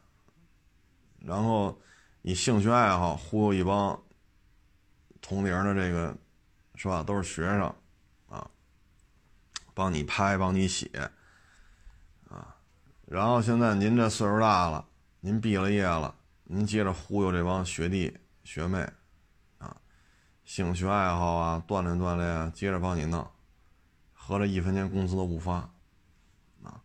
[1.26, 1.76] 然后
[2.22, 4.00] 你兴趣爱好忽悠一帮
[5.20, 6.16] 同龄的这个
[6.76, 7.02] 是吧？
[7.02, 7.60] 都是学生。
[7.60, 7.74] 啊
[9.74, 10.88] 帮你拍，帮你写，
[12.30, 12.56] 啊，
[13.04, 14.88] 然后现在您这岁数大了，
[15.20, 18.88] 您毕了业了，您接着忽悠这帮学弟学妹，
[19.58, 19.76] 啊，
[20.46, 23.30] 兴趣爱好啊，锻炼锻炼啊，接着帮你弄，
[24.14, 25.56] 合着一分钱工资都不发，
[26.62, 26.80] 啊，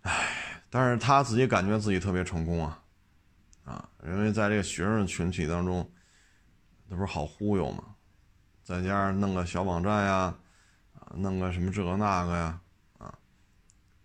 [0.00, 2.82] 唉，但是他自己感觉自己特别成功啊，
[3.66, 5.92] 啊，因为在这个学生群体当中，
[6.86, 7.84] 那不是好忽悠嘛，
[8.62, 10.14] 再加上弄个小网站呀。
[10.14, 12.60] 啊弄个什么这个那个呀，
[12.98, 13.16] 啊，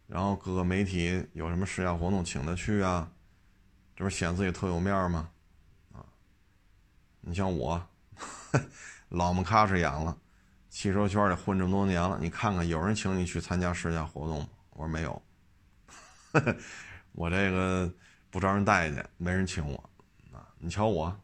[0.06, 3.12] 然后各个媒体有什么试驾活动请他去啊，
[3.96, 5.32] 这不显自己特有面吗？
[5.92, 6.06] 啊，
[7.22, 7.82] 你像我，
[9.10, 10.16] 老么咔哧眼了，
[10.70, 14.50] 汽车圈里混这么多年了，你看看有人请你去参加试驾活动吗？
[14.70, 15.22] 我说没有，
[17.14, 17.92] 我这个
[18.32, 19.78] 不招人待见，没人请我，
[20.32, 21.16] 啊，你瞧我，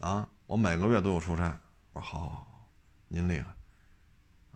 [0.00, 1.54] 啊，我每个月都有出差，
[1.92, 2.68] 我说好，好，好，
[3.06, 3.48] 您厉害。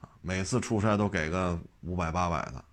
[0.00, 2.64] 啊每次出差都给个五百八百的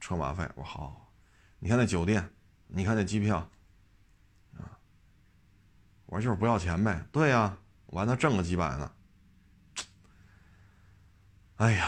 [0.00, 1.12] 车马费，我说好，好
[1.60, 2.28] 你看那酒店，
[2.66, 3.38] 你看那机票，
[4.58, 4.76] 啊，
[6.06, 8.92] 我说就是不要钱呗，对呀，我还能挣个几百呢。
[11.56, 11.86] 哎呀，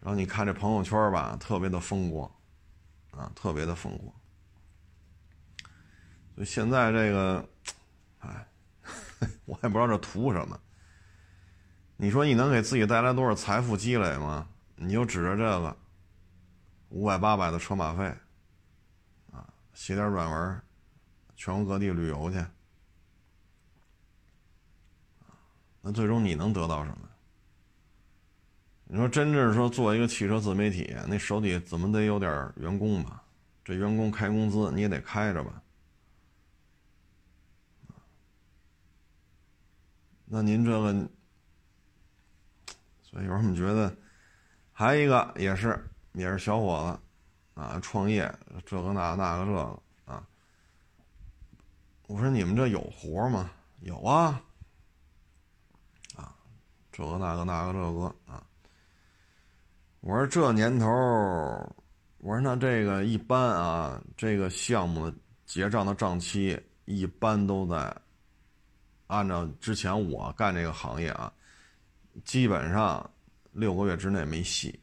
[0.00, 2.30] 然后你看这朋友圈吧，特别的风光，
[3.10, 4.14] 啊，特别的风光。
[6.34, 7.48] 所以现在这个，
[8.18, 8.46] 哎，
[9.46, 10.58] 我也不知道这图什么。
[11.96, 14.48] 你说你能给自己带来多少财富积累吗？
[14.76, 15.76] 你就指着这个
[16.88, 18.12] 五百八百的车马费，
[19.32, 20.60] 啊，写点软文，
[21.36, 22.44] 全国各地旅游去，
[25.80, 27.08] 那最终你能得到什么？
[28.86, 33.22] 你说真正说做一个汽车自媒体，那手底怎么得有点员工吧？
[33.64, 35.62] 这员工开工资你也得开着吧？
[40.26, 41.08] 那您这个？
[43.12, 43.96] 有时候我们觉得，
[44.72, 45.78] 还有一个也是
[46.14, 46.98] 也是小伙
[47.54, 48.28] 子，啊，创业
[48.66, 50.26] 这个那个那个这个啊。
[52.08, 53.52] 我说你们这有活吗？
[53.82, 54.42] 有啊，
[56.16, 56.34] 啊，
[56.90, 58.44] 这个那个那个这个啊。
[60.00, 60.86] 我说这年头，
[62.18, 67.96] 我说那这个一般啊，这个项目的结账的账期一般都在，
[69.06, 71.32] 按照之前我干这个行业啊。
[72.24, 73.10] 基本上
[73.50, 74.78] 六个月之内没戏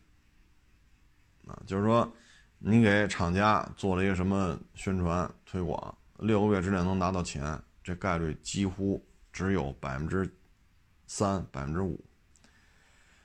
[1.48, 2.12] 啊，就是说，
[2.60, 10.30] 你给厂家做了一个什么宣传推广，六个月之内能拿到钱，这概率几乎只有百分之
[11.08, 12.04] 三、百分之五。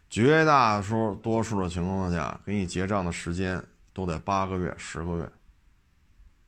[0.09, 0.80] 绝大
[1.20, 3.61] 多数的情况下，给你结账的时间
[3.92, 5.32] 都得八个月、十个月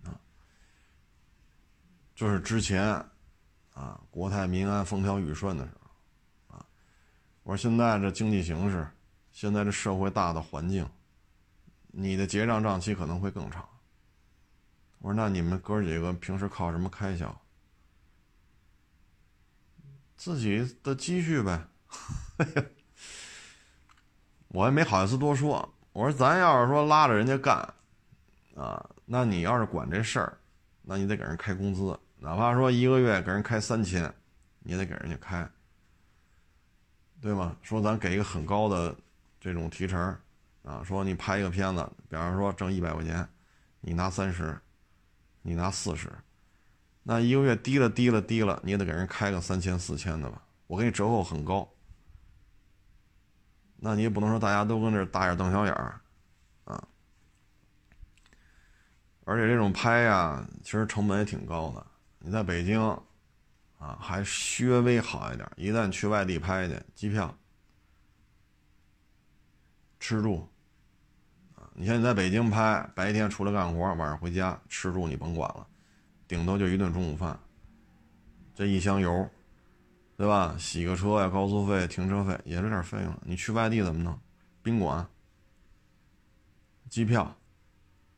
[0.05, 0.15] 啊。
[2.15, 3.05] 就是之前
[3.79, 6.57] 啊，国泰民安风调雨顺的时候。
[6.57, 6.67] 啊
[7.45, 8.87] 我说现在这经济形势，
[9.31, 10.85] 现在这社会大的环境，
[11.87, 13.67] 你的结账账期可能会更长。
[14.99, 17.41] 我说那你们哥几个平时靠什么开销？
[20.17, 21.65] 自己的积蓄呗。
[24.49, 25.73] 我也没好意思多说。
[25.93, 27.57] 我说咱要是说拉着人家干，
[28.57, 30.37] 啊，那你要是管这事儿，
[30.83, 34.13] 那你得给人开工资，哪怕说一个月给人开三千，
[34.61, 35.49] 你也得给人家开。
[37.21, 37.57] 对吗？
[37.63, 38.95] 说咱给一个很高的
[39.41, 40.17] 这种提成，
[40.63, 43.29] 啊，说你拍一个片子，比方说挣一百块钱，
[43.81, 44.57] 你拿三十，
[45.43, 46.13] 你拿四十，
[47.03, 50.43] 那一个月低了低了低了，你也得给人开个三千四千的吧？
[50.69, 51.69] 我给你折扣很高，
[53.79, 56.01] 那你也不能说大家都跟这大眼瞪小眼儿，
[56.67, 56.87] 啊，
[59.25, 61.87] 而且这种拍呀，其实成本也挺高的，
[62.29, 62.79] 你在北京。
[63.79, 65.49] 啊，还稍微好一点。
[65.55, 67.33] 一旦去外地拍去，机票、
[70.01, 70.49] 吃住，
[71.75, 75.65] 你像你在北京拍，白天出来干活，晚上回家吃住你甭管了，
[76.27, 77.39] 顶多就一顿中午饭，
[78.53, 79.31] 这一箱油，
[80.17, 80.57] 对吧？
[80.59, 83.17] 洗个车呀，高速费、停车费也是点费用。
[83.23, 84.19] 你去外地怎么弄？
[84.61, 85.07] 宾馆、
[86.91, 87.33] 机票、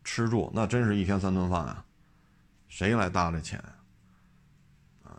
[0.02, 1.84] 吃住，那真是一天三顿饭啊！
[2.66, 3.62] 谁来搭这钱？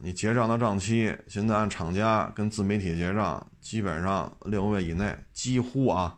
[0.04, 6.18] 你结账的账期，现在按厂家跟自媒体结账，基本上六个月以内，几乎啊，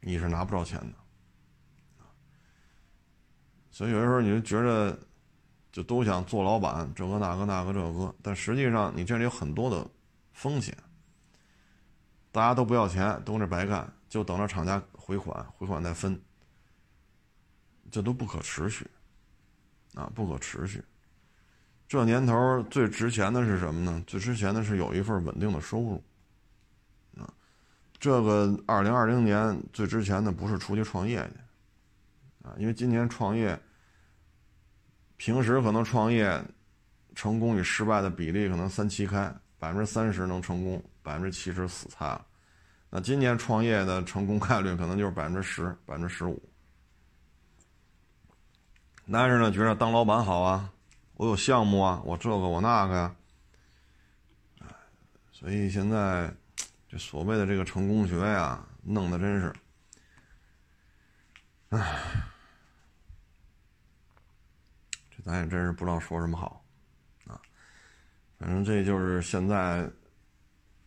[0.00, 2.04] 你是拿不着钱的。
[3.70, 4.98] 所以有的时候你就觉得，
[5.72, 9.88] 就都想做老板，这个那个那个这个，但实际上你这里有很多的
[10.32, 10.76] 风险。
[12.30, 16.20] 大家都不要钱，都跟着白干，就等着厂家回款，回款再分，
[17.90, 18.86] 这都不可持续，
[19.94, 20.84] 啊，不可持续。
[21.88, 24.04] 这年头最值钱的是什么呢？
[24.06, 26.02] 最值钱的是有一份稳定的收入，
[27.16, 27.26] 啊，
[27.98, 33.58] 这个二零二零年最值钱的不是出去创业去，啊，因为今年创业。
[35.20, 36.40] 平时可能创业
[37.16, 42.24] 成功与失败的比例可能三七开，百分之三十能成功，百分之七十死擦了。
[42.88, 46.40] 那今年创业的成功概率可能就是百分之十、百分之十五。
[49.04, 50.70] 男人呢觉得当老板好啊，
[51.18, 53.16] 我有项目啊，我这个我那个呀，
[55.32, 56.32] 所以现在
[56.88, 59.52] 这所谓的这个成功学呀，弄得真是，
[61.70, 62.22] 唉。
[65.24, 66.64] 咱也真是不知道说什么好，
[67.26, 67.38] 啊，
[68.38, 69.86] 反正这就是现在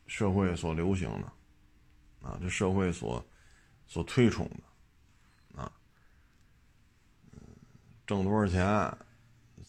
[0.08, 3.24] 社会所流行的，啊，这社会所
[3.88, 4.50] 所推崇
[5.54, 5.72] 的，啊，
[8.08, 8.66] 挣多少钱，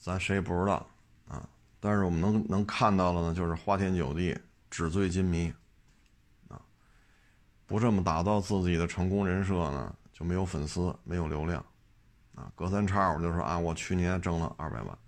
[0.03, 0.85] 咱谁也不知道，
[1.29, 1.49] 啊，
[1.79, 4.37] 但是我们能能看到的呢，就是花天酒地、
[4.69, 5.55] 纸醉金迷，
[6.49, 6.61] 啊，
[7.67, 11.65] 不这么打造自己的成功人设呢，就没有粉丝，没有流量。
[12.35, 14.99] 啊，隔三差五就说啊，我去年挣了二百万，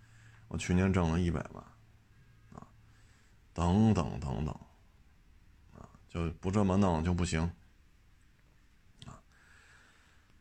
[0.46, 1.64] 我去年挣了一百万，
[2.52, 2.64] 啊，
[3.52, 4.54] 等等等等，
[5.72, 7.40] 啊，就不这么弄就不行，
[9.06, 9.18] 啊，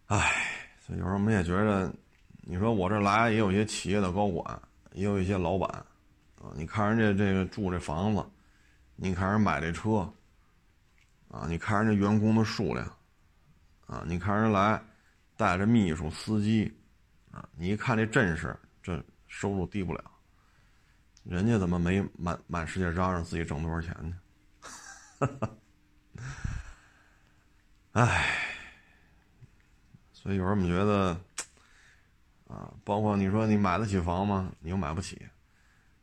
[0.07, 1.91] 唉，所以有时候我们也觉得，
[2.45, 4.61] 你说我这来也有一些企业的高管，
[4.93, 5.67] 也有一些老板，
[6.39, 8.25] 啊，你看人家这个住这房子，
[8.95, 10.11] 你看人买这车，
[11.29, 12.85] 啊，你看人家员工的数量，
[13.87, 14.81] 啊，你看人来。
[15.35, 16.71] 带着秘书、司机，
[17.31, 20.11] 啊，你一看这阵势，这收入低不了。
[21.23, 24.15] 人家怎么没满满世界嚷嚷自己挣多少钱呢？
[27.93, 28.29] 唉，
[30.11, 31.19] 所以有时候我们觉得，
[32.53, 34.51] 啊，包括你说你买得起房吗？
[34.59, 35.19] 你又买不起，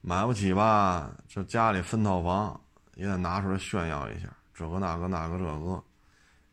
[0.01, 1.17] 买不起吧？
[1.29, 2.61] 这家里分套房
[2.97, 5.85] 也得拿出来炫耀一下，这个那个那个这个。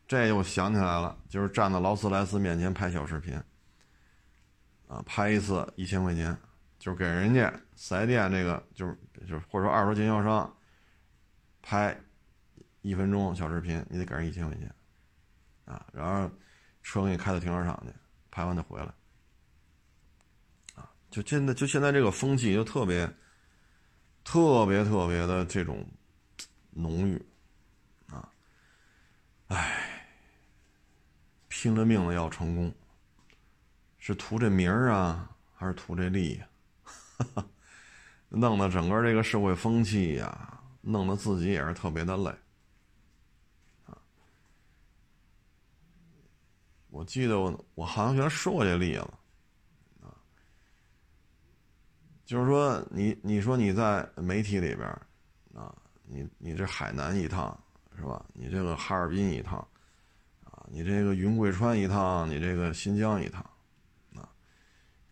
[0.06, 3.34] 这又想起来了，就是站在劳斯莱斯面前拍小视频，
[4.86, 6.34] 啊，拍一次一千块钱，
[6.78, 10.50] 就是给人家四 S 店这个，就是就是或者说二手经销商
[11.60, 11.94] 拍
[12.80, 14.72] 一分钟小视频，你得给人一千块钱，
[15.66, 16.30] 啊，然后
[16.82, 17.92] 车给你开到停车场去，
[18.30, 18.90] 拍完再回来，
[21.10, 23.06] 就现在就现在这个风气就特别
[24.24, 25.86] 特别特别的这种
[26.70, 27.20] 浓郁，
[28.08, 28.32] 啊，
[29.48, 29.94] 唉。
[31.50, 32.72] 拼了命的要成功，
[33.98, 36.40] 是图这名儿啊，还是图这利？
[38.28, 42.32] 弄得整个这个社会风气呀，弄得自己也是特别的累。
[46.90, 49.00] 我记得我我好像原来说过这例子，
[50.00, 50.14] 啊，
[52.28, 54.86] 就是说你你说你在媒体里边，
[55.54, 55.74] 啊，
[56.04, 57.58] 你你这海南一趟
[57.96, 58.22] 是吧？
[58.34, 59.58] 你这个哈尔滨一趟。
[60.44, 63.42] 啊你这个云贵川一趟，你这个新疆一趟，
[64.14, 64.28] 啊，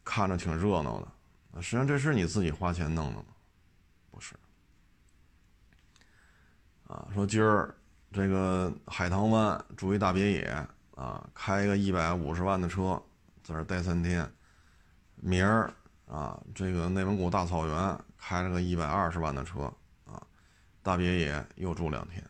[0.05, 3.29] 看着挺热闹的，实际上这是你自己花钱弄的吗？
[4.11, 4.35] 不是。
[6.87, 7.75] 啊，说今儿
[8.13, 10.43] 这个海棠湾住一大别野
[10.95, 13.03] 啊，开一个一百五十万的车，
[13.43, 14.31] 在这待三天。
[15.15, 15.73] 明儿
[16.07, 19.73] 啊，这个内蒙古大草原开了个一百二十万的车
[20.05, 20.23] 啊，
[20.83, 22.23] 大别野又住两天。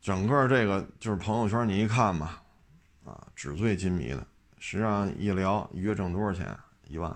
[0.00, 2.42] 整个这个就是朋友圈，你一看吧，
[3.04, 4.26] 啊，纸醉金迷的。
[4.58, 6.56] 实际上一聊，一月挣多少钱？
[6.86, 7.14] 一万。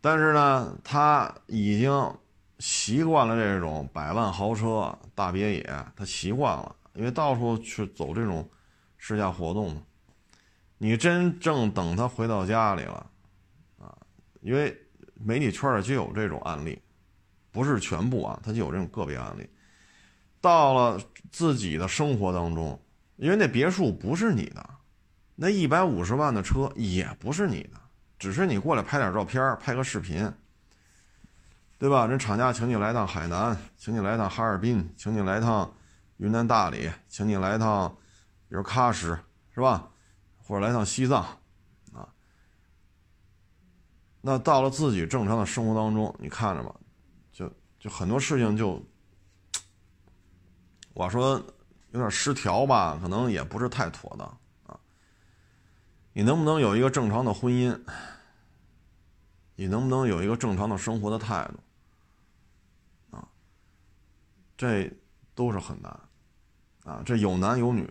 [0.00, 2.14] 但是呢，他已经
[2.58, 8.48] 习惯了这种百万豪车、大别野，他习惯了，因为到处去走这种
[8.98, 9.82] 试驾活动嘛。
[10.78, 13.10] 你真正等他回到家里了，
[14.46, 14.80] 因为
[15.14, 16.80] 媒体圈里就有这种案例，
[17.50, 19.44] 不是全部啊，他就有这种个别案例。
[20.40, 21.00] 到了
[21.32, 22.80] 自己的生活当中，
[23.16, 24.64] 因为那别墅不是你的，
[25.34, 27.70] 那一百五十万的车也不是你的，
[28.20, 30.32] 只是你过来拍点照片，拍个视频，
[31.76, 32.06] 对吧？
[32.06, 35.74] 人厂家请你来趟海南，请你来趟哈尔滨，请你来趟
[36.18, 37.88] 云南大理，请你来趟，
[38.48, 39.18] 比如喀什，
[39.52, 39.88] 是吧？
[40.44, 41.26] 或者来趟西藏，
[44.26, 46.74] 那到了自己正常的生活当中，你看着吧，
[47.30, 47.48] 就
[47.78, 48.84] 就很多事情就，
[50.94, 51.40] 我说
[51.92, 54.26] 有点失调吧，可能也不是太妥当
[54.66, 54.76] 啊。
[56.12, 57.80] 你能不能有一个正常的婚姻？
[59.54, 61.48] 你能不能有一个正常的生活的态
[63.12, 63.16] 度？
[63.16, 63.28] 啊，
[64.56, 64.92] 这
[65.36, 66.00] 都是很难，
[66.82, 67.88] 啊，这有男有女，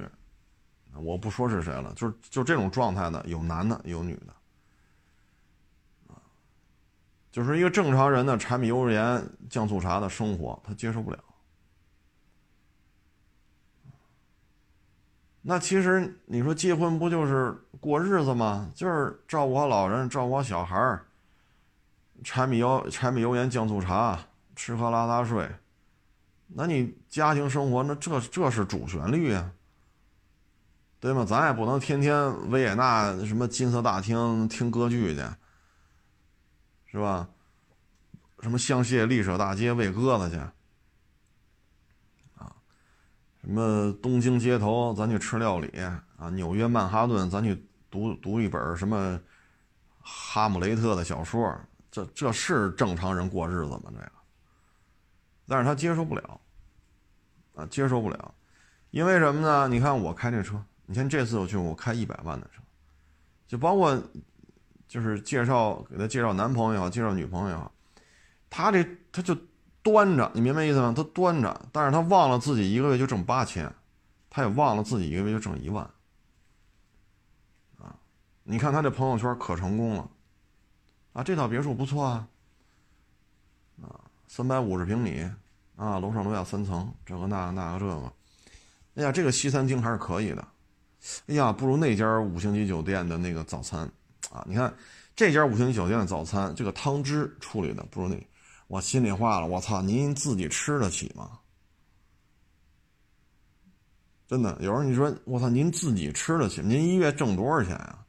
[0.95, 4.35] 我不说是谁了，就是就这种状态的，有男的有女的，
[6.13, 6.21] 啊，
[7.35, 11.19] 就是一个正常人的柴米油盐酱醋茶的生活，他接受不了。
[15.41, 18.71] 那其实你说结婚不就是过日子吗？
[18.73, 21.05] 就是照顾好老人，照顾好小孩儿，
[22.23, 24.17] 柴米油柴米油盐酱醋茶，
[24.55, 25.45] 吃喝拉撒睡。
[26.47, 29.51] 那你家庭生活，那这这是主旋律啊，
[31.01, 31.25] 对吗？
[31.25, 35.21] 咱也不能天天维也纳什么金色大厅听歌剧去，
[36.95, 37.27] 是吧？
[38.39, 40.37] 什么香榭丽舍大街喂鸽子去。
[40.37, 40.53] 啊
[43.41, 46.29] 什么东京街头，咱去吃料理啊？
[46.29, 49.19] 纽约曼哈顿，咱去读读一本什么
[49.99, 51.53] 哈姆雷特的小说？
[51.91, 53.83] 这这是正常人过日子吗？
[53.87, 54.11] 这个，
[55.47, 56.39] 但是他接受不了
[57.55, 58.33] 啊，接受不了，
[58.91, 59.67] 因为什么呢？
[59.67, 62.61] 你看我开这车，你看这次我去，我开一百万的车，
[63.49, 64.01] 就包括
[64.87, 67.71] 就是介绍给他介绍男朋友，介绍女朋友，
[68.49, 69.37] 他这他就。
[69.85, 70.91] 端着，你明白意思吗？
[70.97, 73.71] 他端着，但是他忘了自己一个月就挣八千，
[74.31, 75.87] 他也忘了自己一个月就挣一万，
[77.77, 77.95] 啊，
[78.41, 80.09] 你看他这朋友圈可成功了，
[81.13, 82.27] 啊，这套别墅不错啊，
[83.83, 85.29] 啊，三百五十平米，
[85.75, 88.13] 啊，楼上楼下三层，这个那个那个这个，
[88.95, 90.47] 哎呀，这个西餐厅还是可以的，
[91.27, 93.87] 哎呀，不如那家五星级酒店的那个早餐，
[94.35, 94.73] 啊，你看
[95.15, 98.15] 这家五星级酒店的早餐，这个汤汁处理的不如那。
[98.67, 101.39] 我心里话了，我操，您自己吃得起吗？
[104.27, 106.61] 真的，有时候你说我操，您自己吃得起？
[106.61, 108.03] 您一月挣多少钱啊？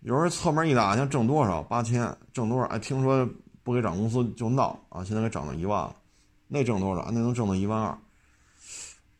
[0.00, 1.60] 有时候侧门一打听，挣多少？
[1.64, 2.66] 八千，挣多少？
[2.66, 3.28] 哎，听说
[3.64, 5.02] 不给涨工资就闹啊！
[5.02, 5.96] 现在给涨到一万了，
[6.46, 7.10] 那挣多少？
[7.10, 7.98] 那能挣到一万二。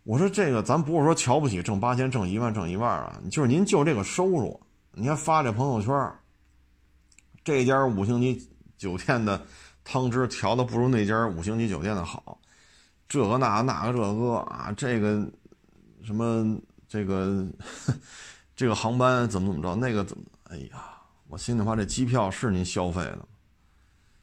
[0.09, 4.59] 我说这个，咱不是说瞧不起挣八千、挣一万、挣一万啊，就是您就这个收入，
[4.93, 6.11] 你还发这朋友圈。
[7.45, 8.49] 这家五星级
[8.79, 9.39] 酒店的
[9.85, 12.39] 汤汁调的不如那家五星级酒店的好，
[13.07, 15.31] 这个那那个这个啊，这个
[16.03, 17.47] 什么这个
[18.57, 20.25] 这个航班怎么怎么着，那个怎么？
[20.45, 20.91] 哎呀，
[21.29, 23.29] 我心里话，这机票是您消费的，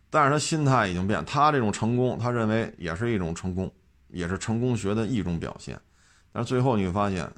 [0.10, 3.72] 但是他心态已经变，他这种成功，他认为也是一种成功，
[4.16, 5.78] 也是成功学的一种表现，
[6.32, 7.30] 但是最后你会发现，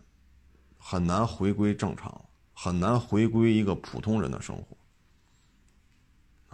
[0.77, 2.23] 很难回归正常，
[2.53, 4.77] 很难回归一个普通人的生活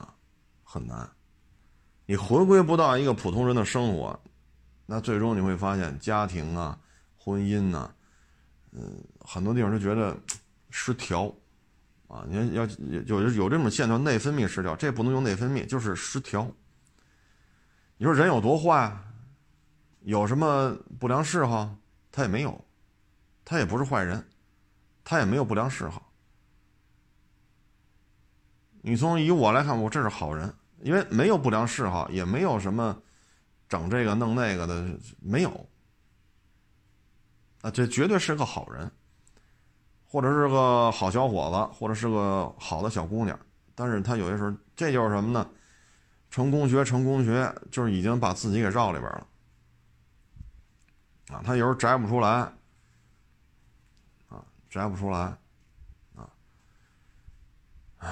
[0.02, 0.16] 啊。
[0.64, 1.10] 很难，
[2.06, 4.18] 你回归不到一个普通人的生活，
[4.86, 6.80] 那最终你会发现家庭啊、
[7.18, 7.94] 婚姻呐，
[8.72, 10.18] 嗯，很多地方都觉得
[10.70, 11.26] 失调，
[12.08, 12.66] 啊，你要
[13.06, 16.50] 有有这种现象，内分泌失调，这不能用内分泌，就是失调。
[17.98, 18.98] 你说人有多坏，
[20.04, 21.76] 有什么不良嗜好？
[22.12, 22.64] 他也没有，
[23.44, 24.26] 他也不是坏人，
[25.04, 26.12] 他也没有不良嗜好。
[28.82, 30.54] 你从以我来看，我这是好人。
[30.82, 33.02] 因为没有不良嗜好，也没有什么
[33.70, 34.86] 整这个弄那个的，
[35.22, 35.70] 没有
[37.62, 38.92] 啊，这绝对是个好人，
[40.06, 43.40] 或者是个好小伙子，或者是个好的小姑娘。
[43.74, 45.50] 但是他有些时候，这就是什么呢？
[46.30, 49.26] 成功学，成功学就是已经把自己给绕里边了
[51.30, 52.30] 啊，他有时候摘不出来
[54.30, 55.20] 啊，摘不出来
[56.16, 56.30] 啊，
[57.98, 58.10] 唉。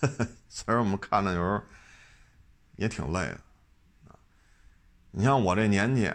[0.48, 1.60] 虽然我们看着有时候
[2.76, 3.40] 也挺累的
[4.08, 4.14] 啊，
[5.10, 6.06] 你像我这年纪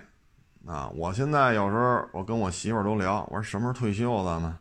[0.65, 4.57] 啊，我现在有时候我跟我媳妇儿都聊，我说什么时候退休咱们？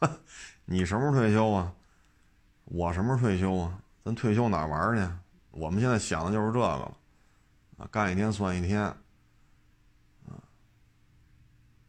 [0.64, 1.72] 你什么时候退休啊？
[2.64, 3.78] 我什么时候退休啊？
[4.04, 5.12] 咱退休哪玩去？
[5.50, 6.96] 我们现在想的就是这个了
[7.76, 8.94] 啊，干一天算一天。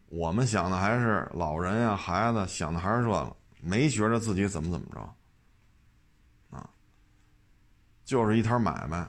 [0.10, 4.99] 我们想的还是老人呀、孩子，想的还是这个，没觉着自己怎么怎么着
[6.57, 6.68] 啊。
[8.03, 9.07] 就是一摊买卖，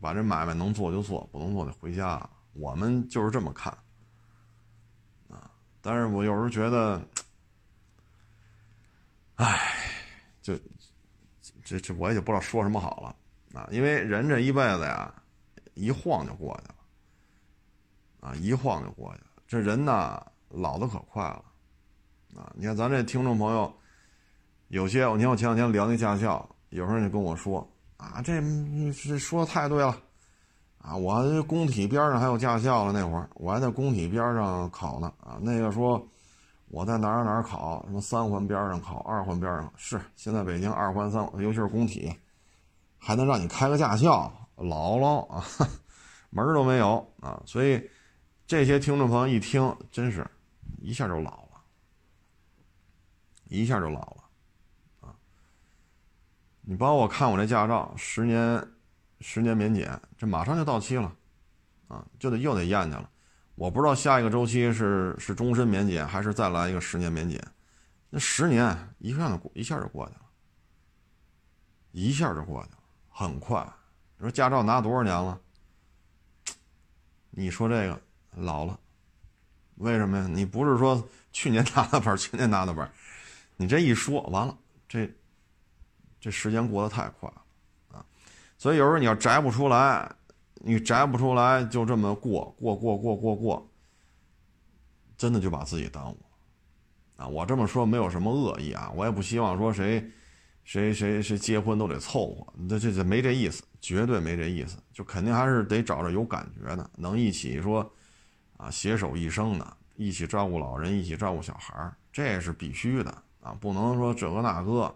[0.00, 2.26] 把这买卖能做就做，不能做就回家。
[2.54, 3.70] 我们就是这么看，
[5.28, 5.50] 啊，
[5.82, 7.00] 但是我有时候觉得，
[9.34, 9.74] 唉，
[10.40, 10.58] 就
[11.62, 15.14] 这这我也就不知道说什么好了啊，因为人这一辈子呀，
[15.74, 16.74] 一晃就过去了，
[18.20, 19.26] 啊，一晃就过去了。
[19.52, 21.44] 这人呐，老的可快了，
[22.34, 23.70] 啊，你看咱这听众朋友，
[24.68, 27.60] 有些你看我前两天聊那驾校，有时候就跟我说
[27.98, 28.40] 啊，这
[28.94, 29.94] 这说的太对了。
[30.78, 35.12] 啊，我这工体边上还有驾校了，那会儿我还在工体边上考呢。
[35.20, 36.02] 啊，那个说
[36.68, 40.00] 我在哪儿哪儿考，什么三环边上考，二环边上是。
[40.16, 42.10] 现在北京二环、三，尤其是工体，
[42.96, 45.44] 还能让你开个驾校，老了啊，
[46.30, 47.38] 门儿都没有啊。
[47.44, 47.86] 所以
[48.52, 50.30] 这些听众朋友一听，真是
[50.82, 51.62] 一下就老了，
[53.44, 54.24] 一下就老了
[55.00, 55.16] 啊。
[56.60, 58.62] 你帮我看我这驾照，十年。
[59.20, 61.16] 十年免检，这马上就到期了，
[61.88, 63.08] 啊，就得又得验去了。
[63.54, 67.42] 我不知道下一个周期是是终身免检，还是再来一个十年免检。
[68.10, 70.20] 那十年一下就一下就过去了，
[71.92, 72.78] 一下就过去了，
[73.08, 73.66] 很快。
[74.18, 75.40] 你说驾照拿多少年了？
[77.30, 77.98] 你说这个
[78.36, 78.78] 老了，
[79.76, 80.26] 为什么呀？
[80.28, 82.88] 你不是说去年拿的本，去年拿的本，
[83.56, 84.56] 你这一说完了，
[84.88, 85.10] 这
[86.20, 87.42] 这时间过得太快了
[87.98, 88.04] 啊。
[88.56, 90.10] 所以有时候你要摘不出来，
[90.54, 93.70] 你摘不出来，就这么过过过过过过，
[95.16, 97.28] 真的就把自己耽误了啊！
[97.28, 100.10] 我这么说没有什么恶意啊，我也不希望说谁
[100.64, 107.92] 谁谁谁结婚都得凑合，这这这没这意思，绝对没这意思，就肯定还是得找着有感觉的，能一起说
[108.62, 113.10] 啊携手一生的，一起照顾老人，一起照顾小孩这是必须的
[113.40, 113.56] 啊！
[113.60, 114.94] 不能说这个那个，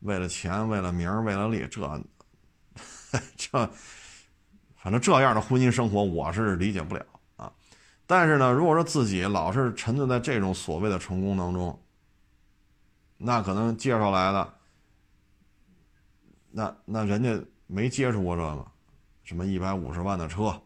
[0.00, 1.80] 为了钱，为了名，为了利，这。
[3.36, 3.70] 这，
[4.76, 7.04] 反正这样的婚姻生活我是理解不了
[7.36, 7.52] 啊。
[8.06, 11.82] 但是呢，如果说自己老是沉醉在这种所谓的成功当中，
[13.16, 14.54] 那可能介绍来的，
[16.50, 18.66] 那那人家没接触过这个，
[19.24, 20.60] 什么一百五十万的车，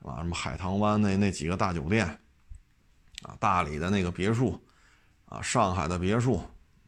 [0.00, 0.16] 是吧？
[0.18, 2.06] 什么海棠湾那那几个大酒店，
[3.22, 4.60] 啊，大理的那个别墅，
[5.26, 6.36] 啊，上海的别墅，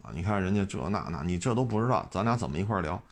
[0.02, 3.02] 啊，你看人家这那那，你这都不知道，咱俩怎么一块聊？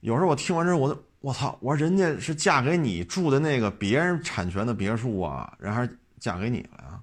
[0.00, 1.56] 有时候我听完之后，我都我操！
[1.60, 7.00] 我说人家是嫁给你住的那个别人产权的别墅啊，人还是嫁给你了呀？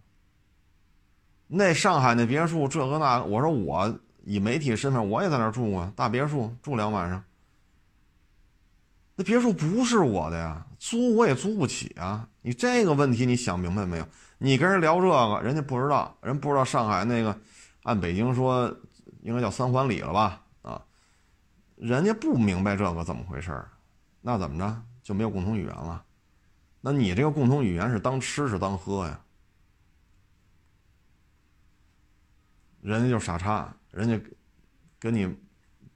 [1.48, 7.24] 那上海那别墅这个那，我说我以媒体身份我也在那住啊，大别墅住两晚上。
[9.16, 12.28] 那别墅不是我的呀，租我也租不起啊！
[12.42, 14.08] 你这个问题你想明白没有？
[14.38, 17.40] 你跟人聊这个，人家不知道，人不知道上海那个，
[17.84, 18.76] 按北京说
[19.22, 20.44] 应该叫三环里了吧？
[20.62, 20.82] 啊
[21.76, 23.64] 人家不明白这个怎么回事
[24.22, 26.04] 那怎么着就没有共同语言了？
[26.80, 29.20] 那你这个共同语言是当吃是当喝呀？
[32.82, 34.20] 人家就傻叉，人家
[34.98, 35.36] 跟你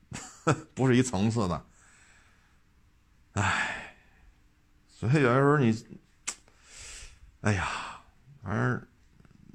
[0.75, 1.65] 不是一层次的，
[3.35, 3.95] 唉，
[4.87, 5.85] 所以有的时候你，
[7.41, 7.67] 哎呀，
[8.41, 8.87] 反正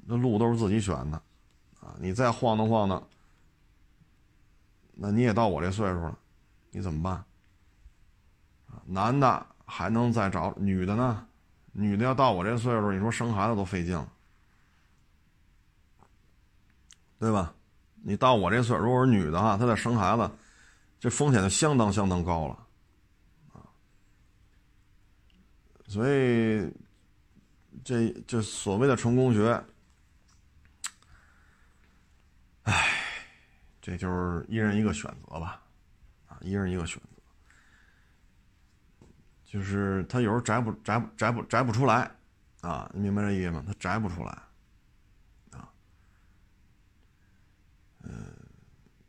[0.05, 1.17] 那路都是自己选的
[1.79, 3.07] 啊，你再晃荡晃荡，
[4.93, 6.17] 那你也到我这岁数了。
[6.69, 7.25] 你怎么办？
[8.85, 11.27] 男的还能再找女的呢？
[11.73, 14.07] 女的要到我这岁数，你说生孩子都费劲了，
[17.17, 17.53] 对吧？
[18.03, 20.29] 你到我这岁数，如果是女的哈，她再生孩子，
[20.99, 22.67] 这风险就相当相当高了，
[23.53, 23.67] 啊！
[25.91, 26.71] 所以
[27.83, 29.61] 这这所谓的成功学，
[32.63, 32.87] 唉，
[33.81, 35.61] 这就是一人一个选择吧。
[36.27, 37.09] 啊一人一个选择，
[39.43, 42.09] 就是他有时候摘不摘不摘不摘不出来，
[42.61, 43.61] 啊，你明白这意思吗？
[43.67, 44.31] 他摘不出来，
[45.51, 45.69] 啊，
[48.03, 48.33] 嗯，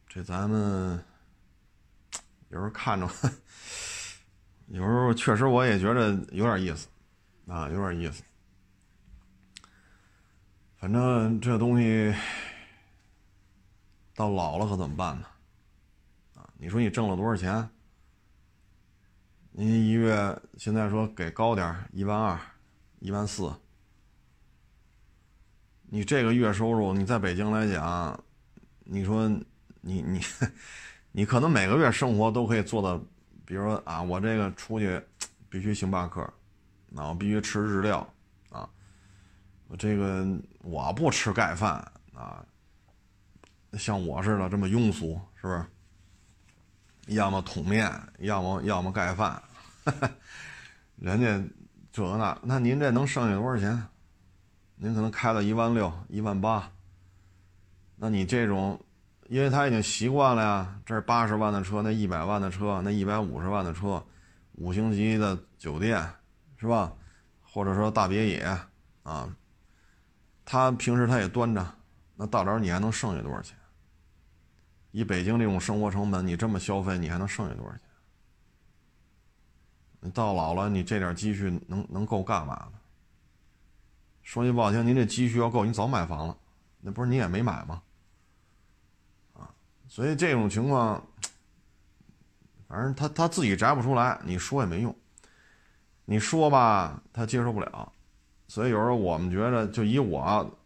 [0.09, 1.01] 这咱们
[2.51, 3.07] 有时候看着，
[4.73, 6.89] 有时候确实我也觉得有点意思，
[7.47, 8.23] 啊，有点意思。
[10.79, 12.15] 反正这东西
[14.15, 15.27] 到老了可怎么办呢？
[16.37, 17.69] 啊你说你挣了多少钱？
[19.51, 22.41] 您一月现在说给高点一万二、
[23.01, 23.53] 一万四。
[25.83, 28.19] 你这个月收入，你在北京来讲，
[28.85, 29.29] 你说
[29.83, 30.19] 你你
[31.13, 33.05] 你可能每个月生活都可以做到，
[33.53, 34.99] 比如说啊，我这个出去
[35.51, 36.27] 必须星巴克，
[36.89, 37.99] 那我必须吃日料
[38.49, 38.67] 啊，
[39.69, 40.27] 我这个
[40.63, 41.73] 我不吃盖饭
[42.15, 42.43] 啊，
[43.75, 45.67] 像我似的这么庸俗，是不是？
[47.15, 49.43] 要么桶面，要么要么盖饭，
[50.97, 51.39] 人家
[51.93, 53.87] 这那那您这能剩下多少钱？
[54.77, 56.73] 您可能开到一万六、一万八，
[57.97, 58.83] 那你这种，
[59.29, 64.05] 因为他已经习惯了呀，这是八十万的车，那一百万的车，那一百五十万的车，
[64.53, 66.07] 五星级的酒店，
[66.57, 66.93] 是吧？
[67.41, 68.59] 或者说大别野
[69.03, 69.35] 啊，
[70.45, 71.75] 他平时他也端着，
[72.17, 73.57] 那到时候你还能剩下多少钱？
[74.91, 77.81] 以北京这种生活成本，你这么消费，你还能剩下多少钱？
[80.01, 82.73] 你到老了，你这点积蓄能能够干嘛呢？
[84.23, 86.37] 说句不好听，您这积蓄要够，你早买房了，
[86.81, 87.83] 那不是你也没买吗？
[89.93, 91.07] 所以这种情况，
[92.67, 94.97] 反正他他自己摘不出来，你说也没用。
[96.07, 97.93] 你说吧，他接受不了。
[98.49, 100.59] 所以有时候我们觉得，就以我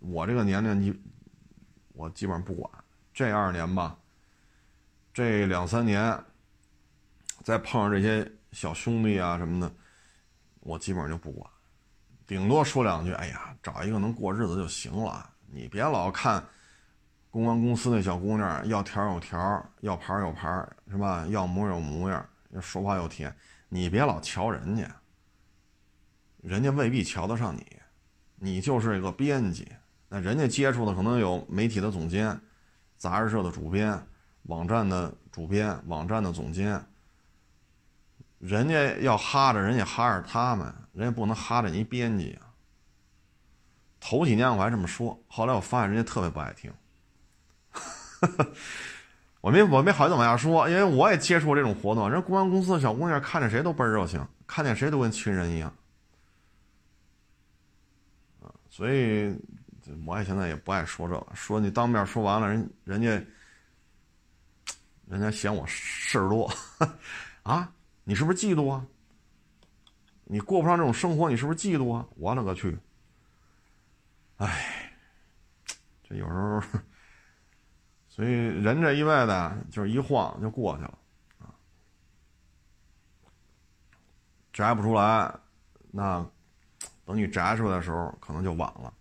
[0.00, 0.92] 我这个年龄，你
[1.92, 2.68] 我基本上不管。
[3.14, 3.96] 这二年吧，
[5.14, 6.18] 这两三年，
[7.44, 8.28] 再碰上这些。
[8.50, 9.72] 小兄弟啊什么的，
[10.60, 11.48] 我基本上就不管，
[12.26, 13.12] 顶多说两句。
[13.12, 16.44] 哎呀，找一个能过日子就行了，你别老看
[17.32, 21.26] 公关公司那小姑娘要条有条，要牌有牌，是吧？
[21.30, 22.28] 要模有模样，
[22.60, 23.34] 说话又甜，
[23.70, 24.86] 你别老瞧人家，
[26.42, 27.64] 人家未必瞧得上你，
[28.36, 29.66] 你就是一个编辑，
[30.10, 32.38] 那人家接触的可能有媒体的总监、
[32.98, 33.98] 杂志社的主编、
[34.42, 36.84] 网站的主编、网站的总监。
[38.40, 42.52] 人家要哈着，人家哈着他们，人家不能哈着你编辑啊。
[43.98, 46.70] 头几年我还这么说，后来我发现人家特别不爱听。
[49.40, 55.74] 我没我没好意思往下说，因为我也接触过这种活动，人公安公司的小姑娘看见谁都倍儿热情，看见谁都跟亲人一样。
[58.40, 59.34] 啊，所以
[60.06, 63.08] 我也现在也不爱说这个，说你当面说完了，人人家
[65.08, 66.50] 人家嫌我事儿多
[67.42, 67.72] 啊。
[68.04, 68.84] 你是不是嫉妒啊？
[70.24, 72.04] 你过不上这种生活，你是不是嫉妒啊？
[72.16, 72.76] 我勒个去！
[74.38, 74.92] 哎，
[76.02, 76.60] 这有时候，
[78.14, 80.98] 所以人这一辈子就是一晃就过去了
[81.38, 81.48] 啊，
[84.52, 85.34] 摘不出来，
[85.90, 86.22] 那
[87.06, 88.92] 等你摘出来的时候，可能就晚了。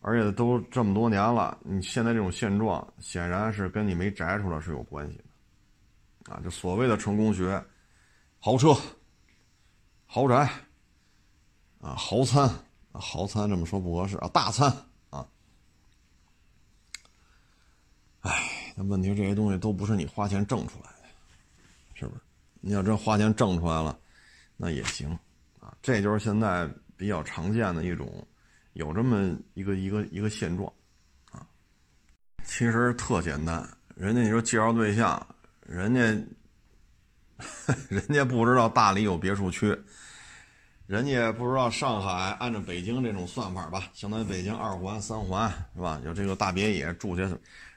[0.00, 6.40] 而且都这么多年了，你现在这种现状，显然是跟你没摘出来是有关系的啊！
[6.40, 7.60] 就所谓的成功学。
[8.38, 8.76] 豪车、
[10.06, 10.48] 豪宅
[11.80, 12.44] 啊，豪餐
[12.92, 14.70] 啊，豪餐这么说不合适啊，大餐
[15.10, 15.26] 啊。
[18.24, 21.08] 哎，那问题这些东西都不是你花钱挣出来的，
[21.94, 22.20] 是不是？
[22.60, 23.98] 你要真花钱挣出来了，
[24.56, 25.10] 那也行
[25.60, 25.74] 啊。
[25.80, 28.26] 这就是现在比较常见的一种，
[28.72, 30.70] 有这么一个一个一个现状
[31.30, 31.46] 啊。
[32.44, 35.26] 其实特简单，人家你说介绍对象，
[35.66, 36.00] 人家。
[37.90, 39.76] 人家不知道大理有别墅区，
[40.86, 46.00] 人家不知道上海按照北京这种算法吧，相当于北京二环、三环是吧？
[46.04, 47.28] 有这个大别野住去，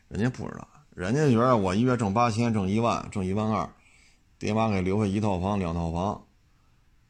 [0.08, 3.70] 人家不知道，人家觉得我一月挣八千，挣一万，挣一万二，
[4.40, 6.26] 爹妈给留下一套房、两套房、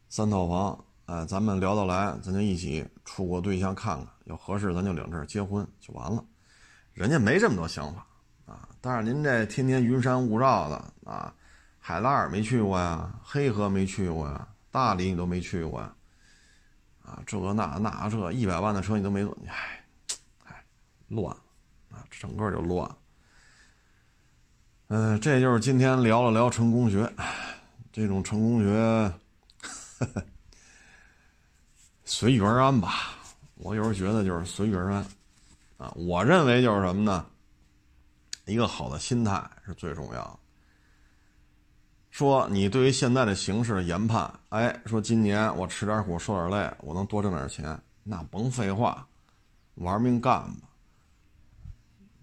[0.10, 6.24] 三套房，哎，咱们聊得来，咱就一起出国对象看看，有合适咱就领证结婚就完了。
[6.94, 8.06] 人家没这么多想法
[8.46, 11.34] 啊，但是您这天天云山雾罩的啊。
[11.80, 15.96] 海拉尔没去过呀，黑河没去过呀，大理你都没去过呀，
[17.02, 19.86] 啊，这个那那这一百万的车你都没坐，唉，
[20.44, 20.66] 唉，
[21.08, 21.34] 乱，
[22.10, 22.90] 整个就乱。
[24.88, 27.12] 嗯，这就是今天聊了聊成功学，
[27.92, 29.14] 这种成功学，
[32.06, 33.16] 随遇而安吧。
[33.56, 35.06] 我有时候觉得就是随遇而安，
[35.78, 37.26] 啊，我认为就是什么呢？
[38.46, 40.40] 一个好的心态是最重要的。
[42.10, 49.06] 说你对于现在的形势的研判，哎，说今年我吃点苦受点累，我能多挣点钱，那甭废话，
[49.76, 50.67] 玩命干吧，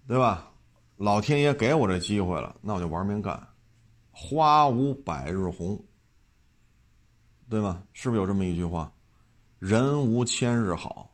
[0.07, 0.51] 对吧？
[0.97, 3.47] 老天爷给我这机会了，那我就玩命干。
[4.11, 5.77] 花无百日红，
[7.49, 7.83] 对吗？
[7.91, 8.89] 是不是有这么一句话？
[9.59, 11.11] 人无千日好，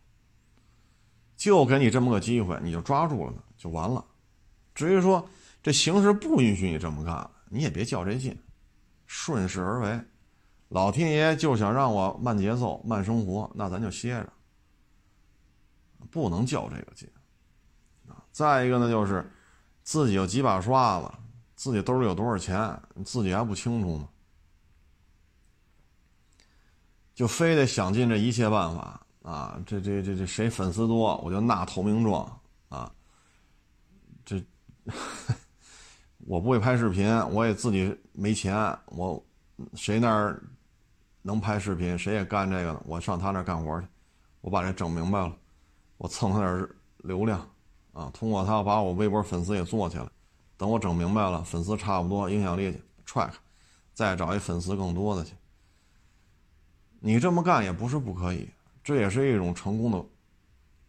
[1.36, 4.06] 就给你这么个机会，你就抓住了，就完了。
[4.76, 5.28] 至于说
[5.64, 8.38] 这形势不允许你这么干，你也别较这劲。
[9.08, 10.00] 顺势而为，
[10.70, 14.32] 老天爷就想让我慢节奏、慢生活，那咱就歇着，
[16.12, 17.10] 不能较这个劲。
[18.32, 19.30] 再一个呢，就是
[19.84, 21.12] 自己有几把刷子，
[21.56, 24.08] 自己兜里有多少钱，自己还不清楚吗？
[27.14, 29.62] 就非得想尽这一切办法啊！
[29.66, 32.92] 这这这这谁粉丝多，我就纳投名状啊！
[34.26, 34.44] 这。
[36.28, 38.56] 我不会拍视频，我也自己没钱。
[38.86, 39.24] 我
[39.74, 40.42] 谁那儿
[41.24, 43.88] 能拍视频，谁也干这个我上他那儿干活去，
[44.42, 45.36] 我把这整明白了，
[45.98, 47.48] 我蹭他点流量
[47.94, 50.08] 啊，通过他把我微博粉丝也做起来。
[50.58, 53.34] 等我整明白了，粉丝差不多，影响力去踹开，
[53.94, 55.34] 再找一粉丝更多的去。
[57.00, 58.48] 你这么干也不是不可以，
[58.84, 60.06] 这也是一种成功的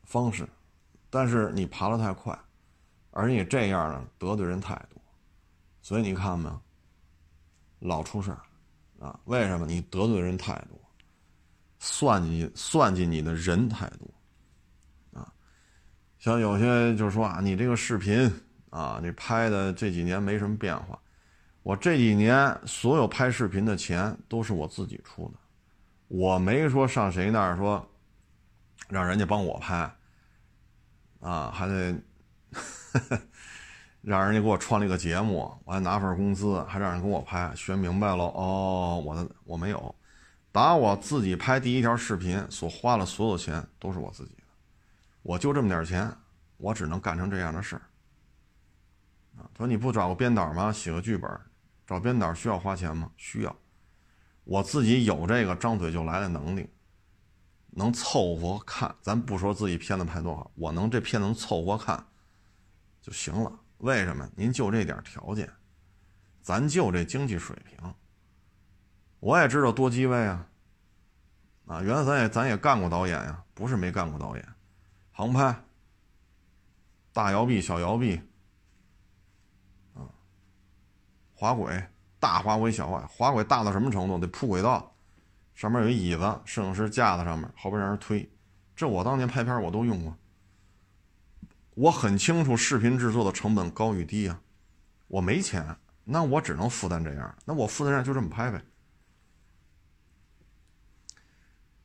[0.04, 0.46] 方式，
[1.08, 2.38] 但是你爬得太快，
[3.12, 5.00] 而你这样呢得罪人太多，
[5.80, 6.60] 所以你看没有，
[7.78, 8.42] 老出事儿
[9.00, 9.18] 啊？
[9.24, 9.64] 为什么？
[9.64, 10.78] 你得罪人太多，
[11.78, 14.06] 算计算计你的人太多。
[16.22, 18.32] 像有些就说啊，你这个视频
[18.70, 20.96] 啊，你拍的这几年没什么变化，
[21.64, 25.34] 我这几年所有拍视频的钱都是我自己出的。
[26.06, 27.84] 我没说上谁那儿说，
[28.88, 29.92] 让人家帮我拍，
[31.18, 31.92] 啊，还得
[34.00, 39.92] 让人家给我创立个节目，我还拿份工资，还让人给我拍，学明白了哦，我的我没有，
[40.52, 44.36] 打我自己拍第一条视频所花的所有钱都是我自己，
[45.22, 46.12] 我就这么点钱，
[46.56, 47.82] 我只能干成这样的事儿。
[49.38, 50.72] 啊，说你不找个编导吗？
[50.72, 51.30] 写个剧本，
[51.86, 53.10] 找编导需要花钱吗？
[53.16, 53.56] 需要。
[54.44, 56.68] 我自己有这个张嘴就来的能力，
[57.70, 58.94] 能凑合看。
[59.00, 62.04] 咱不说自己片子拍多好，我能这片子能凑合看
[63.00, 63.60] 就行了。
[63.78, 64.28] 为什么？
[64.36, 65.48] 您就这点条件，
[66.40, 67.94] 咱就这经济水平。
[69.20, 70.46] 我也知道多机位啊，
[71.66, 74.48] 啊，原来咱也咱也干过导演呀，不是没干过导演，
[75.12, 75.54] 航拍、
[77.12, 78.20] 大摇臂、小摇臂，
[79.94, 80.10] 啊，
[81.34, 81.82] 滑轨。
[82.18, 84.16] 大滑轨、小滑滑轨大到什么程度？
[84.16, 84.94] 得铺轨道，
[85.54, 88.30] 上面有一椅子，摄影师架在上面，后边让人推。
[88.76, 90.16] 这我当年拍片我都用过，
[91.74, 94.40] 我很清楚视频制作的成本高与低啊。
[95.08, 98.62] 我没钱，那我只能负担这样，那我负担上就这么拍呗。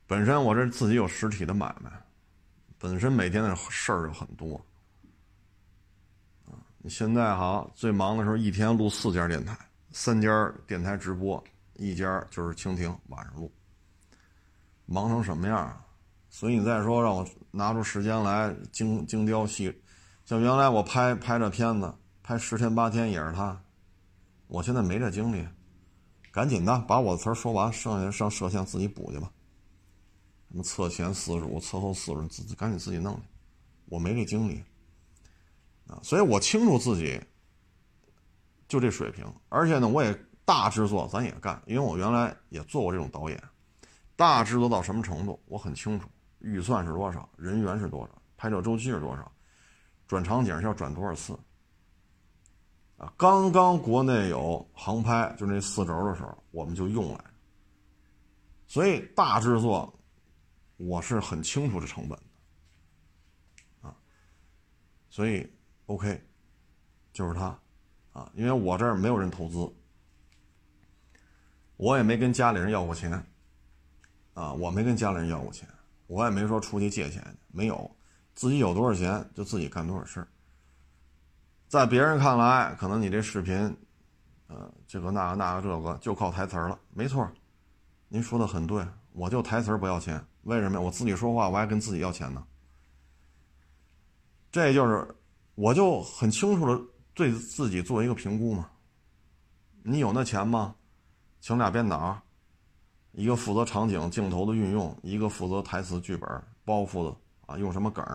[0.06, 1.92] 本身我这自己有实体的买卖，
[2.80, 4.60] 本身每天的事儿就很多。
[6.80, 9.58] 你现在好，最忙的时候一天录四家电台。
[9.92, 11.44] 三家电台直播，
[11.76, 13.52] 一家就是蜻蜓晚上录，
[14.86, 15.82] 忙成什么样？
[16.30, 19.76] 所以你再说让我拿出时间来精精雕细，
[20.24, 23.60] 像原来我拍拍这片子，拍十天八天也是他，
[24.48, 25.48] 我现在没这精力，
[26.32, 29.32] 赶紧的把我的词儿说完，剩下上摄像自己补去吧。
[30.50, 33.22] 什么侧前四十五，侧后四十，自己赶紧自己弄去，
[33.86, 34.64] 我没这精力
[35.88, 37.22] 啊，所以我清楚自己。
[38.68, 43.42] 就这水平，而且呢，我也大制作咱也干，因为我原来也做过这种导演。
[44.18, 49.32] 大制作到什么程度，我很清楚，预算是多少，人员是多少，拍摄周期是多少，
[50.06, 51.32] 转场景是要转多少次。
[52.98, 57.24] 啊，刚刚国内有航拍，就那四轴的时候，我们就用来。
[58.68, 59.97] 所以大制作，
[60.78, 63.90] 我是很清楚这成本的。
[63.90, 63.96] 啊，
[65.10, 65.48] 所以
[65.86, 66.24] OK，
[67.12, 67.60] 就是他。
[68.14, 69.72] 啊，因为我这儿没有人投资，
[71.76, 73.12] 我也没跟家里人要过钱，
[74.34, 75.70] 啊，我没跟家里人要过钱，
[76.08, 77.96] 我也没说出去借钱，没有，
[78.34, 80.28] 自己有多少钱就自己干多少事儿。
[81.68, 83.56] 在别人看来，可能你这视频，
[84.48, 87.32] 呃，这个那个那个这个就靠台词儿了，没错，
[88.08, 90.82] 您说的很对，我就台词儿不要钱，为什么呀？
[90.82, 92.42] 我自己说话我还跟自己要钱呢，
[94.50, 95.06] 这就是
[95.56, 96.82] 我就很清楚的。
[97.14, 98.70] 对自己做一个评估嘛？
[99.82, 100.76] 你有那钱吗？
[101.42, 102.22] 请俩编导，
[103.12, 106.30] 一个负责场景镜头的运用，一个负责台词剧本
[106.64, 107.18] 包袱的
[107.48, 108.06] 啊，用什么梗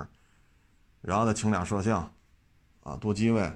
[1.00, 2.08] 然后再请俩摄像，
[2.84, 3.52] 啊，多机位，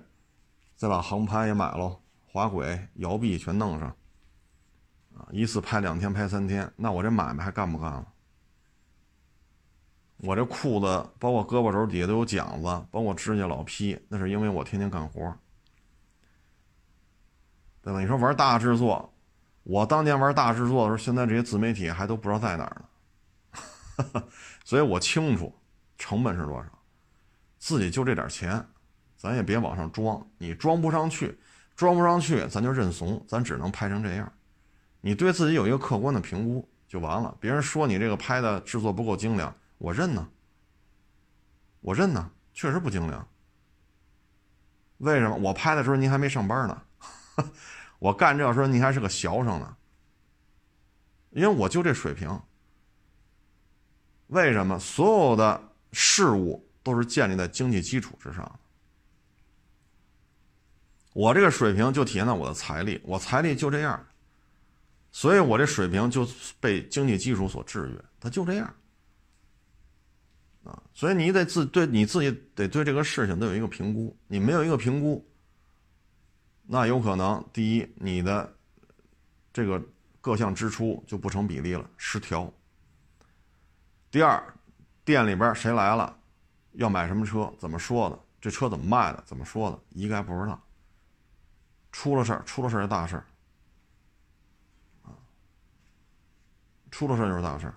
[0.74, 1.96] 再把航拍也买了，
[2.26, 3.88] 滑轨、摇臂全弄上，
[5.14, 8.12] 啊，一次拍两天，拍三天，那我这买卖还干不干了？
[10.18, 15.20] 我这裤子，包括胳膊肘底下都有茧子，包括指甲老劈，那是因为我天天干活，
[17.82, 18.00] 对吧？
[18.00, 19.12] 你说玩大制作，
[19.62, 22.82] 我当年玩大制作的时候，现在这些自媒体还都不知道在哪儿
[24.14, 24.24] 呢，
[24.64, 25.54] 所以我清楚
[25.98, 26.64] 成本是多少，
[27.58, 28.66] 自己就这点钱，
[29.16, 31.38] 咱也别往上装，你装不上去，
[31.76, 34.32] 装不上去，咱就认怂，咱只能拍成这样，
[35.02, 37.36] 你对自己有一个客观的评估就完了。
[37.38, 39.54] 别人说你这个拍的制作不够精良。
[39.78, 40.28] 我认呢，
[41.80, 43.28] 我认呢，确实不精良。
[44.98, 45.36] 为什么？
[45.36, 46.82] 我拍的时候您还没上班呢，
[47.98, 49.76] 我干这时候您还是个学生呢。
[51.30, 52.40] 因为我就这水平。
[54.28, 54.78] 为什么？
[54.78, 55.62] 所有的
[55.92, 58.58] 事物都是建立在经济基础之上。
[61.12, 64.06] 我这个水平就体现在我的财力，我财力就这样，
[65.12, 66.26] 所以我这水平就
[66.58, 68.74] 被经济基础所制约，它就这样。
[70.66, 75.24] 啊，所以你得自对你自己得对这个事情得有一个评估，你没有一个评估，
[76.62, 78.52] 那有可能第一你的
[79.52, 79.80] 这个
[80.20, 82.52] 各项支出就不成比例了，失调。
[84.10, 84.42] 第二，
[85.04, 86.18] 店里边谁来了，
[86.72, 90.60] 要买什么车，怎么说的，这车怎么卖的，怎么说的，一概不知道。
[91.92, 93.24] 出了事儿，出了事儿是大事儿，
[96.90, 97.74] 出了事儿就是大事儿。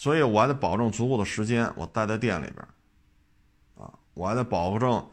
[0.00, 2.66] 所以我还得保证足够的时间，我待在店里边，
[3.74, 5.06] 啊，我还得保证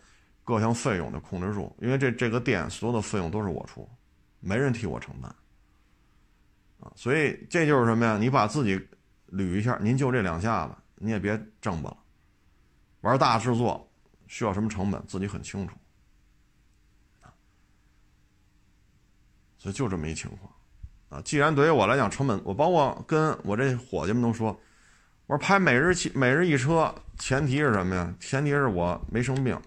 [0.45, 3.85] 各项费用的控制住，因为这这个店所有的费用都是我出，
[4.39, 5.29] 没人替我承担，
[6.79, 8.17] 啊，所以这就是什么呀？
[8.17, 8.79] 你把自己
[9.29, 11.97] 捋一下，您就这两下子，你也别挣吧了。
[13.01, 13.91] 玩大制作
[14.27, 15.75] 需要什么成本，自己很清楚，
[17.19, 17.27] 啊
[19.57, 20.49] 所以就这么一情况，
[21.09, 24.57] 啊，既然对于我来讲成本，我包括跟我这伙计们都说。
[25.27, 28.15] 我说拍每日汽每日一车，前提是什么呀？
[28.19, 29.61] 前提是我没生病，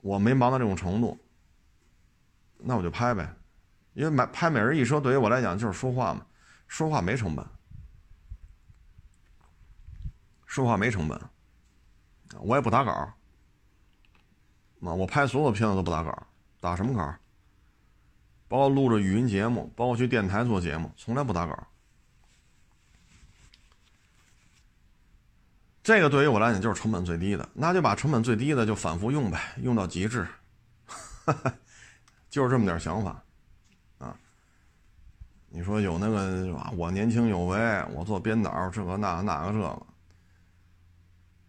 [0.00, 1.18] 我没忙到这种程度，
[2.58, 3.34] 那我就拍呗。
[3.92, 6.26] 因为买拍每日一车对于我来讲就是说话嘛，
[6.66, 7.46] 说话没成本，
[10.46, 11.20] 说话没成本，
[12.40, 13.14] 我也不打稿啊，
[14.80, 16.26] 我拍所有片子都不打稿
[16.60, 17.14] 打什么稿
[18.48, 21.66] 包括录着语音节目，包括去电台做节目，从来不打稿
[25.84, 30.26] 这个对于我来讲就是成本最低的，那就把成本最低的就反复用呗，用到极致，
[32.30, 33.22] 就是这么点想法，
[33.98, 34.18] 啊，
[35.50, 39.86] 你说有那个，我年轻有为，我做编导，这个那那个这个，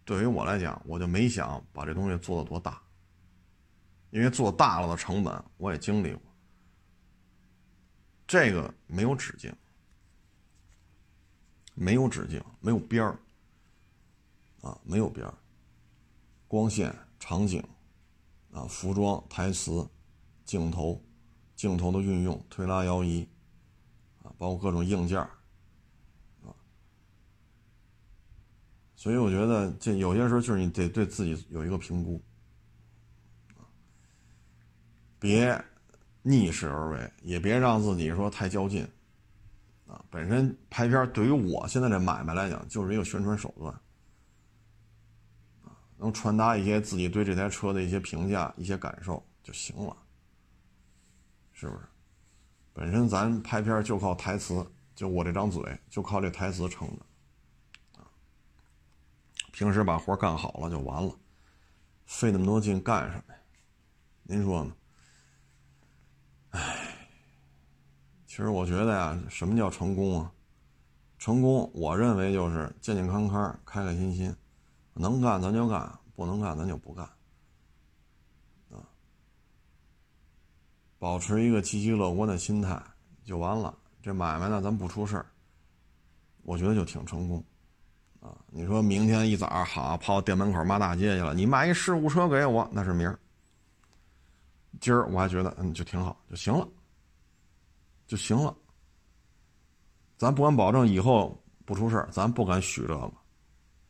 [0.04, 2.78] 对于我来讲，我就没想把这东西做的多大，
[4.10, 6.22] 因为做大了的成本我也经历过，
[8.26, 9.50] 这个没有止境，
[11.72, 13.18] 没有止境，没有边儿。
[14.66, 15.32] 啊，没有边儿，
[16.48, 17.62] 光线、场景，
[18.50, 19.88] 啊，服装、台词、
[20.44, 21.00] 镜头、
[21.54, 23.24] 镜头的运用、推拉摇移，
[24.24, 26.50] 啊，包括各种硬件，啊，
[28.96, 32.20] 所以我觉得这有些时候就是你得对自己有一个评估，
[35.20, 35.64] 别
[36.22, 38.84] 逆势而为，也别让自己说太较劲，
[39.86, 43.72] 啊，本身拍片对于我现在这买卖来讲就是一个宣传手段。
[45.98, 49.96] 能传达一些自己对这台车的一些评价、一些感受就行了，
[51.52, 51.80] 是不是？
[52.72, 58.02] 本身咱拍片就靠台词，就我这张嘴，就靠这台词撑的，
[59.52, 61.14] 平时把活干好了就完了，
[62.04, 63.40] 费那么多劲干什么呀？
[64.24, 64.76] 您说呢？
[66.50, 67.08] 唉，
[68.26, 70.30] 其实我觉得呀，什么叫成功啊？
[71.18, 74.36] 成功，我认为就是健健康康、开开心心。
[74.98, 77.04] 能干咱就干，不能干咱就不干，
[78.70, 78.80] 啊，
[80.98, 82.82] 保持一个积极乐观的心态
[83.24, 83.76] 就完了。
[84.02, 85.26] 这买卖呢，咱不出事儿，
[86.44, 87.44] 我觉得就挺成功，
[88.20, 93.18] 啊，你说明天一早好跑店门口骂大街去了，你买一事故车给我，那是明儿。
[94.80, 96.68] 今儿我还觉得嗯就挺好，就行了，
[98.06, 98.56] 就行了。
[100.16, 103.12] 咱不敢保证以后不出事儿，咱不敢许这个，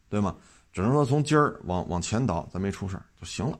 [0.09, 0.35] 对吗？
[0.77, 3.59] 只能说从今儿往往前倒，咱没出事就行了。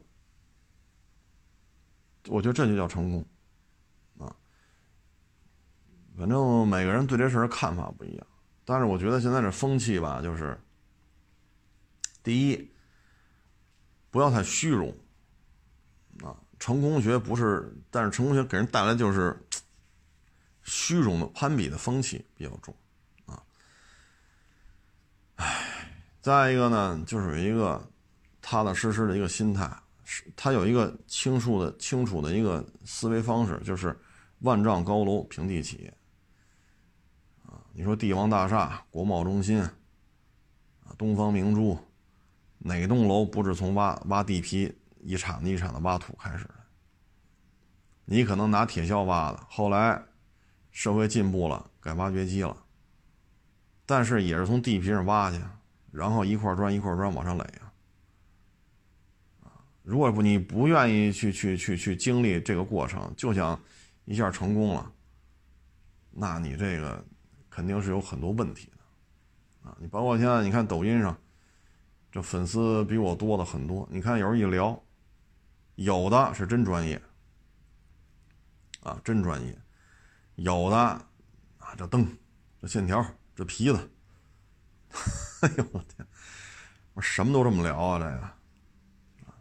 [2.29, 3.27] 我觉得这就叫成功，
[4.19, 4.37] 啊。
[6.19, 8.27] 反正每个人对这事儿看法不一样，
[8.67, 10.61] 但是我觉得现在这风气吧，就是
[12.23, 12.71] 第一，
[14.11, 14.95] 不要太虚荣，
[16.23, 19.35] 啊，成功学不是，但是成功学给人带来就是
[20.65, 22.77] 虚荣的攀比的风气比较重，
[23.25, 23.43] 啊，
[25.37, 25.73] 唉。
[26.27, 27.89] 再一个呢，就是有一个
[28.43, 29.71] 踏踏实实的一个心态，
[30.03, 33.97] 是他有一个清楚的、清楚的一个思维方式，就是
[34.41, 35.89] 万丈高楼平地起。
[37.45, 39.73] 啊，你说帝王大厦、国贸中心、啊
[40.99, 41.79] 东方明珠，
[42.59, 46.55] 哪栋楼不是从挖挖地皮一铲子一铲子挖土开始的？
[48.05, 50.03] 你可能拿铁锹挖的，后来
[50.73, 52.65] 社会进步了，改挖掘机了，
[53.87, 55.41] 但是也是从地皮上挖去。
[55.91, 57.73] 然后一块砖一块砖往上垒啊，
[59.83, 63.59] 如果不你不愿意去去去去经历这个过程，就想
[64.05, 64.93] 一下成功了，
[66.11, 67.03] 那你这个
[67.49, 71.17] 肯定是有很多问题的，啊，你包括现在你看抖音上，
[72.13, 74.79] 这粉丝比我多的很多，你看有人一聊，
[75.77, 77.01] 有的是真专业，
[78.81, 79.57] 啊，真专业，
[80.35, 82.07] 有的啊这灯，
[82.61, 83.03] 这线条，
[83.35, 83.91] 这皮子。
[85.43, 86.07] 哎呦我天，
[86.95, 89.33] 我什么都这么聊啊，这个，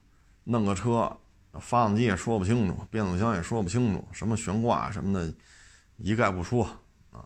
[0.43, 1.15] 弄个车，
[1.59, 5.33] 发动机也说不清楚，变速箱也说不清楚，什么悬挂什么的，
[5.97, 6.65] 一概不说
[7.11, 7.25] 啊。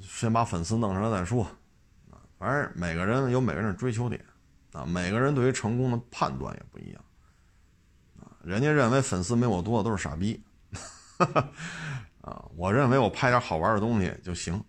[0.00, 1.44] 先把粉丝弄上来再说
[2.10, 2.22] 啊。
[2.38, 4.24] 反正每个人有每个人的追求点
[4.72, 7.04] 啊，每个人对于成功的判断也不一样
[8.20, 8.30] 啊。
[8.42, 10.42] 人家认为粉丝没我多的都是傻逼。
[12.22, 14.64] 啊，我认为我拍点好玩的东西就行，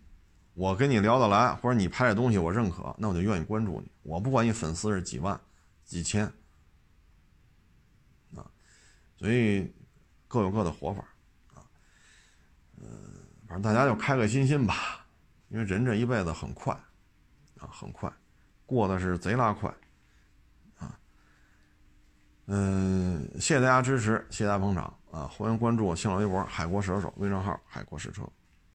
[0.54, 3.92] 我跟你聊得来，或者你拍的东西我认可，那我就愿意关注你。
[4.04, 5.40] 我不管你粉丝是几万、
[5.84, 6.26] 几千，
[8.36, 8.46] 啊，
[9.18, 9.74] 所以
[10.28, 11.04] 各有各的活法，
[11.54, 11.66] 啊，
[12.78, 12.88] 嗯，
[13.48, 15.06] 反正大家就开开心心吧，
[15.50, 16.74] 因为人这一辈子很快，
[17.60, 18.12] 啊，很快，
[18.66, 19.74] 过的是贼拉快，
[20.78, 21.00] 啊，
[22.46, 24.94] 嗯，谢谢大家支持，谢谢大家捧场。
[25.12, 28.28] 啊，欢迎关注新浪微博“海国试车手”微账号“海国试车”。